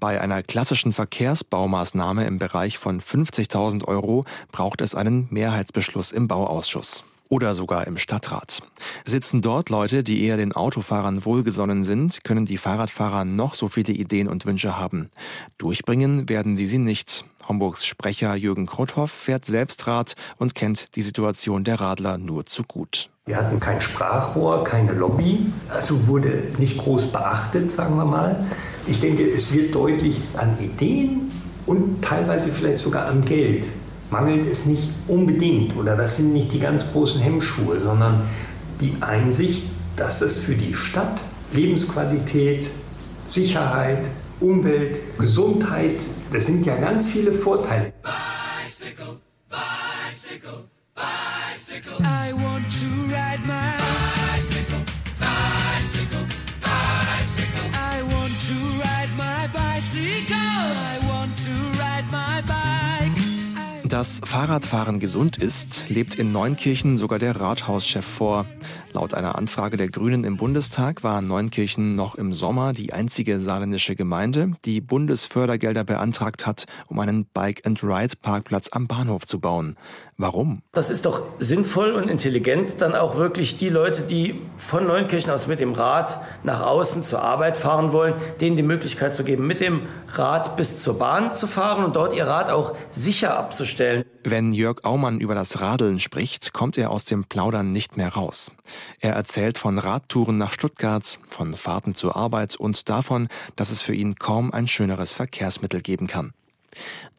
Bei 0.00 0.20
einer 0.20 0.42
klassischen 0.42 0.94
Verkehrsbaumaßnahme 0.94 2.26
im 2.26 2.38
Bereich 2.38 2.78
von 2.78 3.02
50.000 3.02 3.84
Euro 3.84 4.24
braucht 4.50 4.80
es 4.80 4.94
einen 4.94 5.26
Mehrheitsbeschluss 5.30 6.10
im 6.10 6.26
Bauausschuss 6.26 7.04
oder 7.28 7.54
sogar 7.54 7.86
im 7.86 7.98
Stadtrat. 7.98 8.62
Sitzen 9.04 9.42
dort 9.42 9.68
Leute, 9.68 10.02
die 10.02 10.24
eher 10.24 10.38
den 10.38 10.52
Autofahrern 10.52 11.26
wohlgesonnen 11.26 11.82
sind, 11.82 12.24
können 12.24 12.46
die 12.46 12.58
Fahrradfahrer 12.58 13.26
noch 13.26 13.54
so 13.54 13.68
viele 13.68 13.92
Ideen 13.92 14.28
und 14.28 14.46
Wünsche 14.46 14.78
haben. 14.78 15.10
Durchbringen 15.58 16.30
werden 16.30 16.56
sie 16.56 16.66
sie 16.66 16.78
nicht. 16.78 17.26
Homburgs 17.48 17.84
Sprecher 17.84 18.34
Jürgen 18.34 18.66
Krothoff 18.66 19.10
fährt 19.10 19.44
selbst 19.44 19.86
Rad 19.86 20.14
und 20.38 20.54
kennt 20.54 20.94
die 20.96 21.02
Situation 21.02 21.64
der 21.64 21.80
Radler 21.80 22.18
nur 22.18 22.46
zu 22.46 22.62
gut. 22.62 23.10
Wir 23.26 23.36
hatten 23.36 23.58
kein 23.58 23.80
Sprachrohr, 23.80 24.64
keine 24.64 24.92
Lobby, 24.92 25.46
also 25.68 26.06
wurde 26.06 26.52
nicht 26.58 26.78
groß 26.78 27.06
beachtet, 27.06 27.70
sagen 27.70 27.96
wir 27.96 28.04
mal. 28.04 28.44
Ich 28.86 29.00
denke, 29.00 29.22
es 29.22 29.52
wird 29.52 29.74
deutlich 29.74 30.20
an 30.36 30.58
Ideen 30.60 31.30
und 31.66 32.02
teilweise 32.02 32.50
vielleicht 32.50 32.78
sogar 32.78 33.06
am 33.06 33.24
Geld 33.24 33.66
mangelt 34.10 34.46
es 34.46 34.66
nicht 34.66 34.90
unbedingt 35.08 35.74
oder 35.76 35.96
das 35.96 36.18
sind 36.18 36.32
nicht 36.32 36.52
die 36.52 36.60
ganz 36.60 36.92
großen 36.92 37.20
Hemmschuhe, 37.20 37.80
sondern 37.80 38.22
die 38.80 38.94
Einsicht, 39.00 39.64
dass 39.96 40.20
es 40.20 40.38
für 40.38 40.54
die 40.54 40.74
Stadt 40.74 41.20
Lebensqualität, 41.52 42.68
Sicherheit, 43.26 44.06
Umwelt, 44.40 45.00
Gesundheit, 45.18 45.96
das 46.32 46.46
sind 46.46 46.66
ja 46.66 46.76
ganz 46.76 47.08
viele 47.08 47.32
Vorteile. 47.32 47.92
Bicycle, 48.02 49.20
bicycle, 49.48 50.68
bicycle. 50.94 51.98
I 52.00 52.32
want 52.32 52.70
to 52.80 52.88
ride 53.08 53.46
my 53.46 54.23
Dass 64.04 64.20
Fahrradfahren 64.22 65.00
gesund 65.00 65.38
ist, 65.38 65.88
lebt 65.88 66.16
in 66.16 66.30
Neunkirchen 66.30 66.98
sogar 66.98 67.18
der 67.18 67.40
Rathauschef 67.40 68.04
vor. 68.04 68.44
Laut 68.92 69.14
einer 69.14 69.36
Anfrage 69.36 69.78
der 69.78 69.88
Grünen 69.88 70.24
im 70.24 70.36
Bundestag 70.36 71.02
war 71.02 71.22
Neunkirchen 71.22 71.96
noch 71.96 72.14
im 72.14 72.34
Sommer 72.34 72.74
die 72.74 72.92
einzige 72.92 73.40
saarländische 73.40 73.96
Gemeinde, 73.96 74.50
die 74.66 74.82
Bundesfördergelder 74.82 75.84
beantragt 75.84 76.44
hat, 76.44 76.66
um 76.86 77.00
einen 77.00 77.24
Bike-and-Ride-Parkplatz 77.24 78.68
am 78.72 78.88
Bahnhof 78.88 79.26
zu 79.26 79.40
bauen. 79.40 79.78
Warum? 80.16 80.62
Das 80.70 80.90
ist 80.90 81.06
doch 81.06 81.22
sinnvoll 81.40 81.90
und 81.92 82.08
intelligent, 82.08 82.80
dann 82.80 82.94
auch 82.94 83.16
wirklich 83.16 83.56
die 83.56 83.68
Leute, 83.68 84.02
die 84.02 84.40
von 84.56 84.86
Neunkirchen 84.86 85.30
aus 85.32 85.48
mit 85.48 85.58
dem 85.58 85.72
Rad 85.72 86.18
nach 86.44 86.64
außen 86.64 87.02
zur 87.02 87.22
Arbeit 87.22 87.56
fahren 87.56 87.92
wollen, 87.92 88.14
denen 88.40 88.56
die 88.56 88.62
Möglichkeit 88.62 89.12
zu 89.12 89.24
geben, 89.24 89.48
mit 89.48 89.60
dem 89.60 89.80
Rad 90.12 90.56
bis 90.56 90.78
zur 90.78 91.00
Bahn 91.00 91.32
zu 91.32 91.48
fahren 91.48 91.84
und 91.84 91.96
dort 91.96 92.14
ihr 92.14 92.28
Rad 92.28 92.48
auch 92.48 92.76
sicher 92.92 93.36
abzustellen. 93.36 94.04
Wenn 94.22 94.52
Jörg 94.52 94.84
Aumann 94.84 95.18
über 95.18 95.34
das 95.34 95.60
Radeln 95.60 95.98
spricht, 95.98 96.52
kommt 96.52 96.78
er 96.78 96.90
aus 96.90 97.04
dem 97.04 97.24
Plaudern 97.24 97.72
nicht 97.72 97.96
mehr 97.96 98.10
raus. 98.10 98.52
Er 99.00 99.14
erzählt 99.14 99.58
von 99.58 99.78
Radtouren 99.78 100.38
nach 100.38 100.52
Stuttgart, 100.52 101.18
von 101.28 101.54
Fahrten 101.54 101.96
zur 101.96 102.14
Arbeit 102.14 102.54
und 102.54 102.88
davon, 102.88 103.28
dass 103.56 103.70
es 103.70 103.82
für 103.82 103.94
ihn 103.94 104.14
kaum 104.14 104.52
ein 104.52 104.68
schöneres 104.68 105.12
Verkehrsmittel 105.12 105.80
geben 105.80 106.06
kann. 106.06 106.32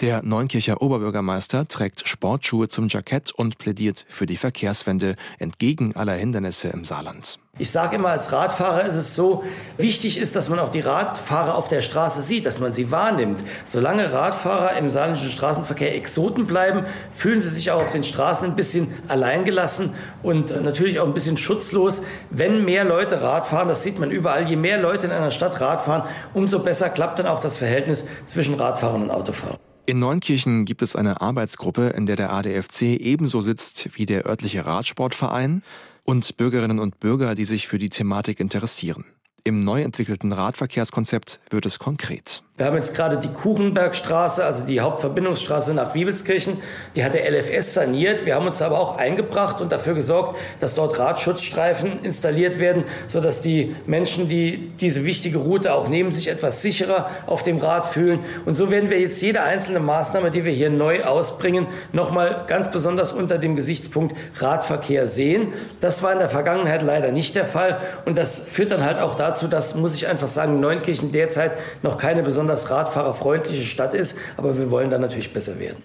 Der 0.02 0.24
Neunkircher 0.24 0.82
Oberbürgermeister 0.82 1.68
trägt 1.68 2.08
Sportschuhe 2.08 2.68
zum 2.70 2.88
Jackett 2.88 3.32
und 3.32 3.58
plädiert 3.58 4.06
für 4.10 4.26
die 4.26 4.38
Verkehrswende 4.38 5.16
entgegen 5.40 5.96
aller 5.96 6.14
Hindernisse 6.14 6.70
im 6.70 6.84
Saarland. 6.84 7.40
Ich 7.58 7.72
sage 7.72 7.96
immer, 7.96 8.10
als 8.10 8.34
Radfahrer 8.34 8.84
ist 8.84 8.96
es 8.96 9.16
so, 9.16 9.46
wichtig 9.78 10.18
ist, 10.18 10.36
dass 10.36 10.50
man 10.50 10.60
auch 10.60 10.68
die 10.68 10.82
Radfahrer 10.82 11.56
auf 11.56 11.70
der 11.70 11.82
Straße 11.82 12.22
sieht, 12.22 12.46
dass 12.46 12.60
man 12.60 12.74
sie 12.74 12.92
wahrnimmt. 12.92 13.46
Solange 13.64 14.12
Radfahrer 14.12 14.76
im 14.76 14.90
saarländischen 14.90 15.30
Straßenverkehr 15.30 15.96
Exoten 15.96 16.48
bleiben, 16.48 16.86
fühlen 17.14 17.40
sie 17.40 17.48
sich 17.48 17.72
auch 17.72 17.82
auf 17.82 17.92
den 17.92 18.04
Straßen 18.04 18.50
ein 18.50 18.58
bisschen 18.58 18.94
alleingelassen 19.08 19.94
und 20.22 20.62
natürlich 20.64 21.00
auch 21.00 21.08
ein 21.08 21.14
bisschen 21.14 21.38
schutzlos. 21.38 22.02
Wenn 22.30 22.66
mehr 22.66 22.84
Leute 22.84 23.22
Rad 23.22 23.48
fahren, 23.48 23.70
das 23.70 23.84
sieht 23.84 24.00
man 24.00 24.12
überall, 24.12 24.50
je 24.50 24.58
mehr 24.58 24.82
Leute 24.82 25.06
in 25.06 25.14
einer 25.14 25.32
Stadt 25.32 25.62
Rad 25.62 25.82
fahren, 25.82 26.04
umso 26.34 26.60
besser 26.60 26.90
klappt 26.90 27.20
dann 27.20 27.28
auch 27.28 27.40
das 27.40 27.56
Verhältnis 27.56 28.06
zwischen 28.26 28.56
Radfahrern 28.56 29.04
und 29.04 29.12
Autofahrern. 29.12 29.60
In 29.86 30.00
Neunkirchen 30.00 30.66
gibt 30.66 30.82
es 30.82 30.98
eine 30.98 31.22
Arbeitsgruppe, 31.22 31.90
in 31.90 32.06
der 32.06 32.18
der 32.18 32.34
ADFC 32.34 32.82
ebenso 33.00 33.40
sitzt 33.40 33.92
wie 33.94 34.06
der 34.06 34.26
örtliche 34.26 34.66
Radsportverein 34.66 35.62
und 36.06 36.38
Bürgerinnen 36.38 36.80
und 36.80 37.00
Bürger, 37.00 37.36
die 37.36 37.46
sich 37.46 37.68
für 37.68 37.80
die 37.80 37.90
Thematik 37.90 38.40
interessieren. 38.40 39.04
Im 39.44 39.60
neu 39.60 39.82
entwickelten 39.82 40.32
Radverkehrskonzept 40.32 41.40
wird 41.50 41.66
es 41.66 41.78
konkret. 41.78 42.44
Wir 42.58 42.68
haben 42.68 42.78
jetzt 42.78 42.96
gerade 42.96 43.18
die 43.18 43.28
Kuchenbergstraße, 43.28 44.46
also 44.46 44.64
die 44.64 44.80
Hauptverbindungsstraße 44.80 45.74
nach 45.74 45.94
Wiebelskirchen, 45.94 46.60
die 46.96 47.04
hat 47.04 47.14
der 47.14 47.30
LFS 47.30 47.74
saniert. 47.74 48.26
Wir 48.26 48.36
haben 48.36 48.48
uns 48.48 48.62
aber 48.62 48.80
auch 48.80 48.98
eingebracht 48.98 49.60
und 49.60 49.74
dafür 49.74 49.94
gesorgt, 49.94 50.38
dass 50.62 50.74
dort 50.74 50.98
Radschutzstreifen 50.98 52.02
installiert 52.04 52.58
werden, 52.58 52.86
sodass 53.08 53.42
die 53.42 53.76
Menschen, 53.88 54.30
die 54.30 54.72
diese 54.80 55.04
wichtige 55.04 55.40
Route 55.40 55.74
auch 55.74 55.90
nehmen, 55.90 56.14
sich 56.14 56.30
etwas 56.30 56.62
sicherer 56.62 57.10
auf 57.28 57.44
dem 57.44 57.58
Rad 57.58 57.88
fühlen. 57.88 58.22
Und 58.46 58.54
so 58.54 58.72
werden 58.72 58.90
wir 58.90 59.02
jetzt 59.02 59.22
jede 59.22 59.42
einzelne 59.42 59.82
Maßnahme, 59.82 60.32
die 60.32 60.46
wir 60.46 60.54
hier 60.54 60.70
neu 60.70 61.04
ausbringen, 61.04 61.68
nochmal 61.92 62.46
ganz 62.48 62.72
besonders 62.72 63.12
unter 63.12 63.38
dem 63.38 63.58
Gesichtspunkt 63.58 64.16
Radverkehr 64.38 65.08
sehen. 65.08 65.52
Das 65.82 66.04
war 66.04 66.14
in 66.14 66.20
der 66.20 66.30
Vergangenheit 66.30 66.84
leider 66.84 67.12
nicht 67.12 67.36
der 67.36 67.46
Fall 67.46 67.82
und 68.06 68.18
das 68.18 68.40
führt 68.40 68.72
dann 68.72 68.86
halt 68.86 69.00
auch 69.00 69.16
dazu, 69.16 69.50
dass, 69.50 69.76
muss 69.76 69.94
ich 69.94 70.08
einfach 70.08 70.30
sagen, 70.30 70.62
Neunkirchen 70.62 71.12
derzeit 71.12 71.52
noch 71.82 71.98
keine 71.98 72.24
besondere 72.24 72.45
besonders 72.46 72.70
radfahrerfreundliche 72.70 73.64
Stadt 73.64 73.94
ist, 73.94 74.20
aber 74.38 74.58
wir 74.58 74.70
wollen 74.70 74.90
da 74.90 74.98
natürlich 74.98 75.34
besser 75.34 75.60
werden. 75.60 75.82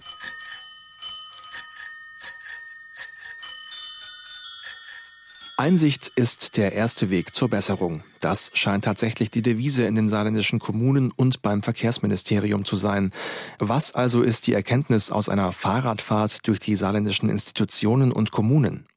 Einsicht 5.57 6.11
ist 6.15 6.57
der 6.57 6.73
erste 6.73 7.11
Weg 7.11 7.35
zur 7.35 7.49
Besserung. 7.49 8.03
Das 8.19 8.49
scheint 8.55 8.85
tatsächlich 8.85 9.29
die 9.29 9.43
Devise 9.43 9.83
in 9.83 9.93
den 9.93 10.09
saarländischen 10.09 10.57
Kommunen 10.57 11.11
und 11.15 11.43
beim 11.43 11.61
Verkehrsministerium 11.61 12.65
zu 12.65 12.75
sein. 12.75 13.11
Was 13.59 13.93
also 13.93 14.23
ist 14.23 14.47
die 14.47 14.53
Erkenntnis 14.53 15.11
aus 15.11 15.29
einer 15.29 15.51
Fahrradfahrt 15.51 16.47
durch 16.47 16.59
die 16.59 16.75
saarländischen 16.75 17.29
Institutionen 17.29 18.11
und 18.11 18.31
Kommunen? 18.31 18.87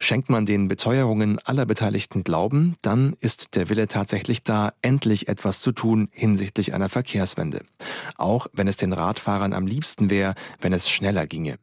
Schenkt 0.00 0.30
man 0.30 0.46
den 0.46 0.68
Beteuerungen 0.68 1.38
aller 1.44 1.66
Beteiligten 1.66 2.22
Glauben, 2.22 2.76
dann 2.82 3.16
ist 3.20 3.56
der 3.56 3.68
Wille 3.68 3.88
tatsächlich 3.88 4.44
da, 4.44 4.72
endlich 4.80 5.26
etwas 5.26 5.60
zu 5.60 5.72
tun 5.72 6.08
hinsichtlich 6.12 6.72
einer 6.72 6.88
Verkehrswende. 6.88 7.64
Auch 8.16 8.46
wenn 8.52 8.68
es 8.68 8.76
den 8.76 8.92
Radfahrern 8.92 9.52
am 9.52 9.66
liebsten 9.66 10.08
wäre, 10.08 10.34
wenn 10.60 10.72
es 10.72 10.88
schneller 10.88 11.26
ginge. 11.26 11.56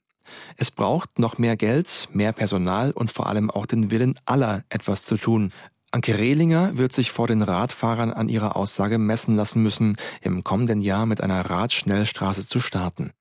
Es 0.58 0.70
braucht 0.70 1.18
noch 1.20 1.38
mehr 1.38 1.56
Geld, 1.56 2.10
mehr 2.12 2.34
Personal 2.34 2.92
und 2.92 3.12
vor 3.12 3.28
allem 3.28 3.50
auch 3.50 3.66
den 3.66 3.90
Willen 3.90 4.20
aller, 4.26 4.64
etwas 4.70 5.06
zu 5.06 5.18
tun. 5.18 5.54
Anke 5.92 6.18
Rehlinger 6.18 6.78
wird 6.78 6.92
sich 6.92 7.12
vor 7.12 7.28
den 7.28 7.42
Radfahrern 7.42 8.12
an 8.12 8.28
ihrer 8.28 8.58
Aussage 8.58 8.98
messen 8.98 9.38
lassen 9.38 9.64
müssen, 9.64 9.96
im 10.22 10.44
kommenden 10.44 10.82
Jahr 10.82 11.06
mit 11.06 11.22
einer 11.22 11.50
Radschnellstraße 11.50 12.48
zu 12.48 12.60
starten. 12.60 13.12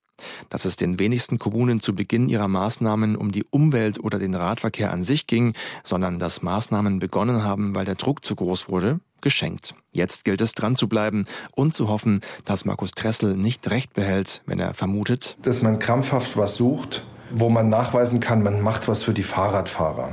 Dass 0.50 0.64
es 0.64 0.76
den 0.76 0.98
wenigsten 0.98 1.38
Kommunen 1.38 1.80
zu 1.80 1.94
Beginn 1.94 2.28
ihrer 2.28 2.48
Maßnahmen 2.48 3.16
um 3.16 3.32
die 3.32 3.44
Umwelt 3.50 4.02
oder 4.02 4.18
den 4.18 4.34
Radverkehr 4.34 4.92
an 4.92 5.02
sich 5.02 5.26
ging, 5.26 5.54
sondern 5.82 6.18
dass 6.18 6.42
Maßnahmen 6.42 6.98
begonnen 6.98 7.42
haben, 7.42 7.74
weil 7.74 7.84
der 7.84 7.96
Druck 7.96 8.24
zu 8.24 8.36
groß 8.36 8.68
wurde, 8.68 9.00
geschenkt. 9.24 9.74
Jetzt 9.90 10.24
gilt 10.24 10.40
es 10.40 10.52
dran 10.52 10.76
zu 10.76 10.88
bleiben 10.88 11.24
und 11.52 11.74
zu 11.74 11.88
hoffen, 11.88 12.20
dass 12.44 12.64
Markus 12.64 12.92
Tressel 12.92 13.34
nicht 13.34 13.68
recht 13.70 13.92
behält, 13.94 14.42
wenn 14.46 14.60
er 14.60 14.74
vermutet, 14.74 15.36
dass 15.42 15.62
man 15.62 15.80
krampfhaft 15.80 16.36
was 16.36 16.54
sucht, 16.54 17.04
wo 17.32 17.48
man 17.48 17.68
nachweisen 17.68 18.20
kann, 18.20 18.42
man 18.42 18.60
macht 18.60 18.86
was 18.86 19.02
für 19.02 19.14
die 19.14 19.24
Fahrradfahrer. 19.24 20.10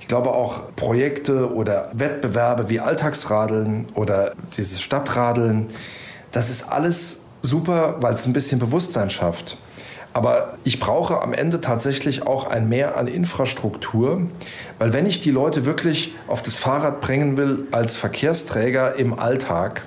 Ich 0.00 0.08
glaube 0.08 0.32
auch 0.32 0.74
Projekte 0.74 1.54
oder 1.54 1.90
Wettbewerbe 1.94 2.68
wie 2.68 2.80
Alltagsradeln 2.80 3.88
oder 3.94 4.34
dieses 4.56 4.82
Stadtradeln, 4.82 5.68
das 6.32 6.50
ist 6.50 6.64
alles 6.64 7.22
super, 7.42 7.96
weil 8.00 8.14
es 8.14 8.26
ein 8.26 8.32
bisschen 8.32 8.58
Bewusstsein 8.58 9.10
schafft. 9.10 9.56
Aber 10.12 10.52
ich 10.64 10.80
brauche 10.80 11.22
am 11.22 11.32
Ende 11.32 11.60
tatsächlich 11.60 12.26
auch 12.26 12.48
ein 12.48 12.68
Mehr 12.68 12.96
an 12.96 13.06
Infrastruktur, 13.06 14.22
weil 14.78 14.92
wenn 14.92 15.06
ich 15.06 15.20
die 15.20 15.30
Leute 15.30 15.64
wirklich 15.64 16.14
auf 16.26 16.42
das 16.42 16.56
Fahrrad 16.56 17.00
bringen 17.00 17.36
will 17.36 17.66
als 17.70 17.96
Verkehrsträger 17.96 18.96
im 18.96 19.16
Alltag, 19.18 19.82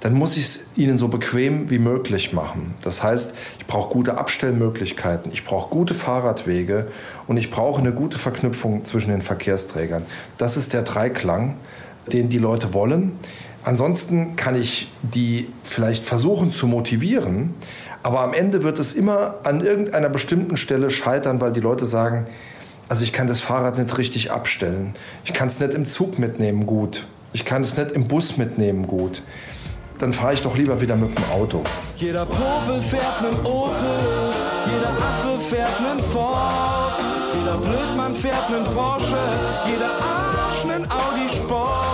dann 0.00 0.12
muss 0.12 0.36
ich 0.36 0.44
es 0.44 0.66
ihnen 0.76 0.98
so 0.98 1.08
bequem 1.08 1.70
wie 1.70 1.78
möglich 1.78 2.34
machen. 2.34 2.74
Das 2.82 3.02
heißt, 3.02 3.32
ich 3.58 3.66
brauche 3.66 3.92
gute 3.92 4.18
Abstellmöglichkeiten, 4.18 5.32
ich 5.32 5.44
brauche 5.44 5.70
gute 5.70 5.94
Fahrradwege 5.94 6.88
und 7.26 7.38
ich 7.38 7.50
brauche 7.50 7.80
eine 7.80 7.92
gute 7.92 8.18
Verknüpfung 8.18 8.84
zwischen 8.84 9.10
den 9.10 9.22
Verkehrsträgern. 9.22 10.04
Das 10.36 10.58
ist 10.58 10.74
der 10.74 10.82
Dreiklang, 10.82 11.56
den 12.12 12.28
die 12.28 12.38
Leute 12.38 12.74
wollen. 12.74 13.18
Ansonsten 13.66 14.36
kann 14.36 14.54
ich 14.54 14.86
die 15.02 15.48
vielleicht 15.64 16.04
versuchen 16.04 16.52
zu 16.52 16.68
motivieren, 16.68 17.52
aber 18.04 18.20
am 18.20 18.32
Ende 18.32 18.62
wird 18.62 18.78
es 18.78 18.94
immer 18.94 19.34
an 19.42 19.60
irgendeiner 19.60 20.08
bestimmten 20.08 20.56
Stelle 20.56 20.88
scheitern, 20.88 21.40
weil 21.40 21.52
die 21.52 21.58
Leute 21.58 21.84
sagen, 21.84 22.28
also 22.88 23.02
ich 23.02 23.12
kann 23.12 23.26
das 23.26 23.40
Fahrrad 23.40 23.76
nicht 23.76 23.98
richtig 23.98 24.30
abstellen. 24.30 24.94
Ich 25.24 25.32
kann 25.32 25.48
es 25.48 25.58
nicht 25.58 25.74
im 25.74 25.84
Zug 25.84 26.20
mitnehmen 26.20 26.64
gut. 26.64 27.08
Ich 27.32 27.44
kann 27.44 27.62
es 27.62 27.76
nicht 27.76 27.90
im 27.90 28.06
Bus 28.06 28.36
mitnehmen 28.36 28.86
gut. 28.86 29.22
Dann 29.98 30.12
fahre 30.12 30.34
ich 30.34 30.42
doch 30.42 30.56
lieber 30.56 30.80
wieder 30.80 30.94
mit 30.94 31.18
dem 31.18 31.24
Auto. 31.32 31.64
Jeder 31.96 32.24
Popel 32.24 32.80
fährt 32.82 33.20
nen 33.20 33.44
Opel, 33.44 34.32
jeder 34.66 34.90
Affe 34.90 35.40
fährt 35.40 35.80
nen 35.80 35.98
Ford, 35.98 37.00
jeder 37.34 37.56
Blödmann 37.56 38.14
fährt 38.14 38.48
nen 38.48 38.62
Porsche, 38.62 39.18
jeder 39.66 39.90
Arsch 39.90 40.64
nen 40.66 40.84
Audi 40.88 41.28
Sport. 41.34 41.85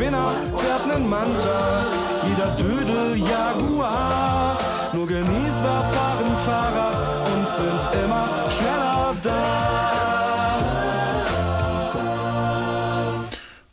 Spinner 0.00 0.32
fährt 0.56 0.86
nen 0.86 1.10
Manta, 1.10 1.84
jeder 2.26 2.56
Dödel 2.56 3.18
Jaguar. 3.18 4.58
Nur 4.94 5.06
Genießer 5.06 5.84
fahren 5.92 6.36
Fahrrad 6.46 7.28
und 7.28 7.46
sind 7.46 8.02
immer 8.02 8.50
schneller 8.50 9.14
da. 9.22 9.60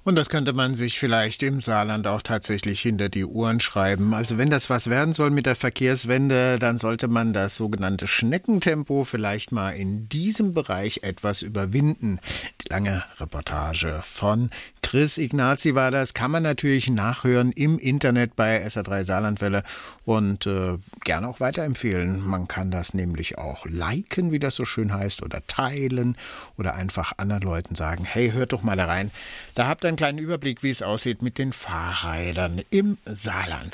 Und 0.07 0.15
das 0.15 0.29
könnte 0.29 0.53
man 0.53 0.73
sich 0.73 0.99
vielleicht 0.99 1.43
im 1.43 1.59
Saarland 1.59 2.07
auch 2.07 2.21
tatsächlich 2.21 2.79
hinter 2.79 3.09
die 3.09 3.25
Uhren 3.25 3.59
schreiben. 3.59 4.13
Also 4.13 4.37
wenn 4.37 4.49
das 4.49 4.69
was 4.69 4.89
werden 4.89 5.13
soll 5.13 5.31
mit 5.31 5.45
der 5.45 5.57
Verkehrswende, 5.57 6.59
dann 6.59 6.77
sollte 6.77 7.09
man 7.09 7.33
das 7.33 7.57
sogenannte 7.57 8.07
Schneckentempo 8.07 9.03
vielleicht 9.03 9.51
mal 9.51 9.71
in 9.71 10.07
diesem 10.07 10.53
Bereich 10.53 11.01
etwas 11.03 11.41
überwinden. 11.41 12.21
Die 12.61 12.69
lange 12.69 13.03
Reportage 13.19 13.99
von 14.01 14.49
Chris 14.88 15.17
Ignazi 15.17 15.76
war 15.76 15.91
das, 15.91 16.13
kann 16.13 16.32
man 16.32 16.43
natürlich 16.43 16.89
nachhören 16.89 17.52
im 17.52 17.78
Internet 17.78 18.38
bei 18.38 18.65
SA3 18.65 19.04
Saarlandwelle 19.04 19.63
und 20.06 20.47
äh, 20.47 20.78
gerne 21.04 21.28
auch 21.28 21.41
weiterempfehlen. 21.41 22.26
Man 22.26 22.47
kann 22.47 22.71
das 22.71 22.93
nämlich 22.93 23.38
auch 23.38 23.65
liken, 23.65 24.32
wie 24.32 24.39
das 24.39 24.56
so 24.56 24.63
schön 24.63 24.93
heißt, 24.93 25.23
oder 25.23 25.45
teilen 25.45 26.15
oder 26.58 26.76
einfach 26.76 27.12
anderen 27.17 27.43
Leuten 27.43 27.76
sagen, 27.76 28.06
hey, 28.06 28.32
hört 28.32 28.54
doch 28.54 28.63
mal 28.63 28.78
da 28.78 28.86
rein. 28.86 29.12
Da 29.56 29.67
habt 29.67 29.84
ihr 29.84 29.89
einen 29.89 29.97
kleinen 29.97 30.19
Überblick, 30.19 30.63
wie 30.63 30.69
es 30.69 30.82
aussieht 30.82 31.21
mit 31.21 31.38
den 31.38 31.52
Fahrrädern 31.52 32.62
im 32.69 32.97
Saarland. 33.04 33.65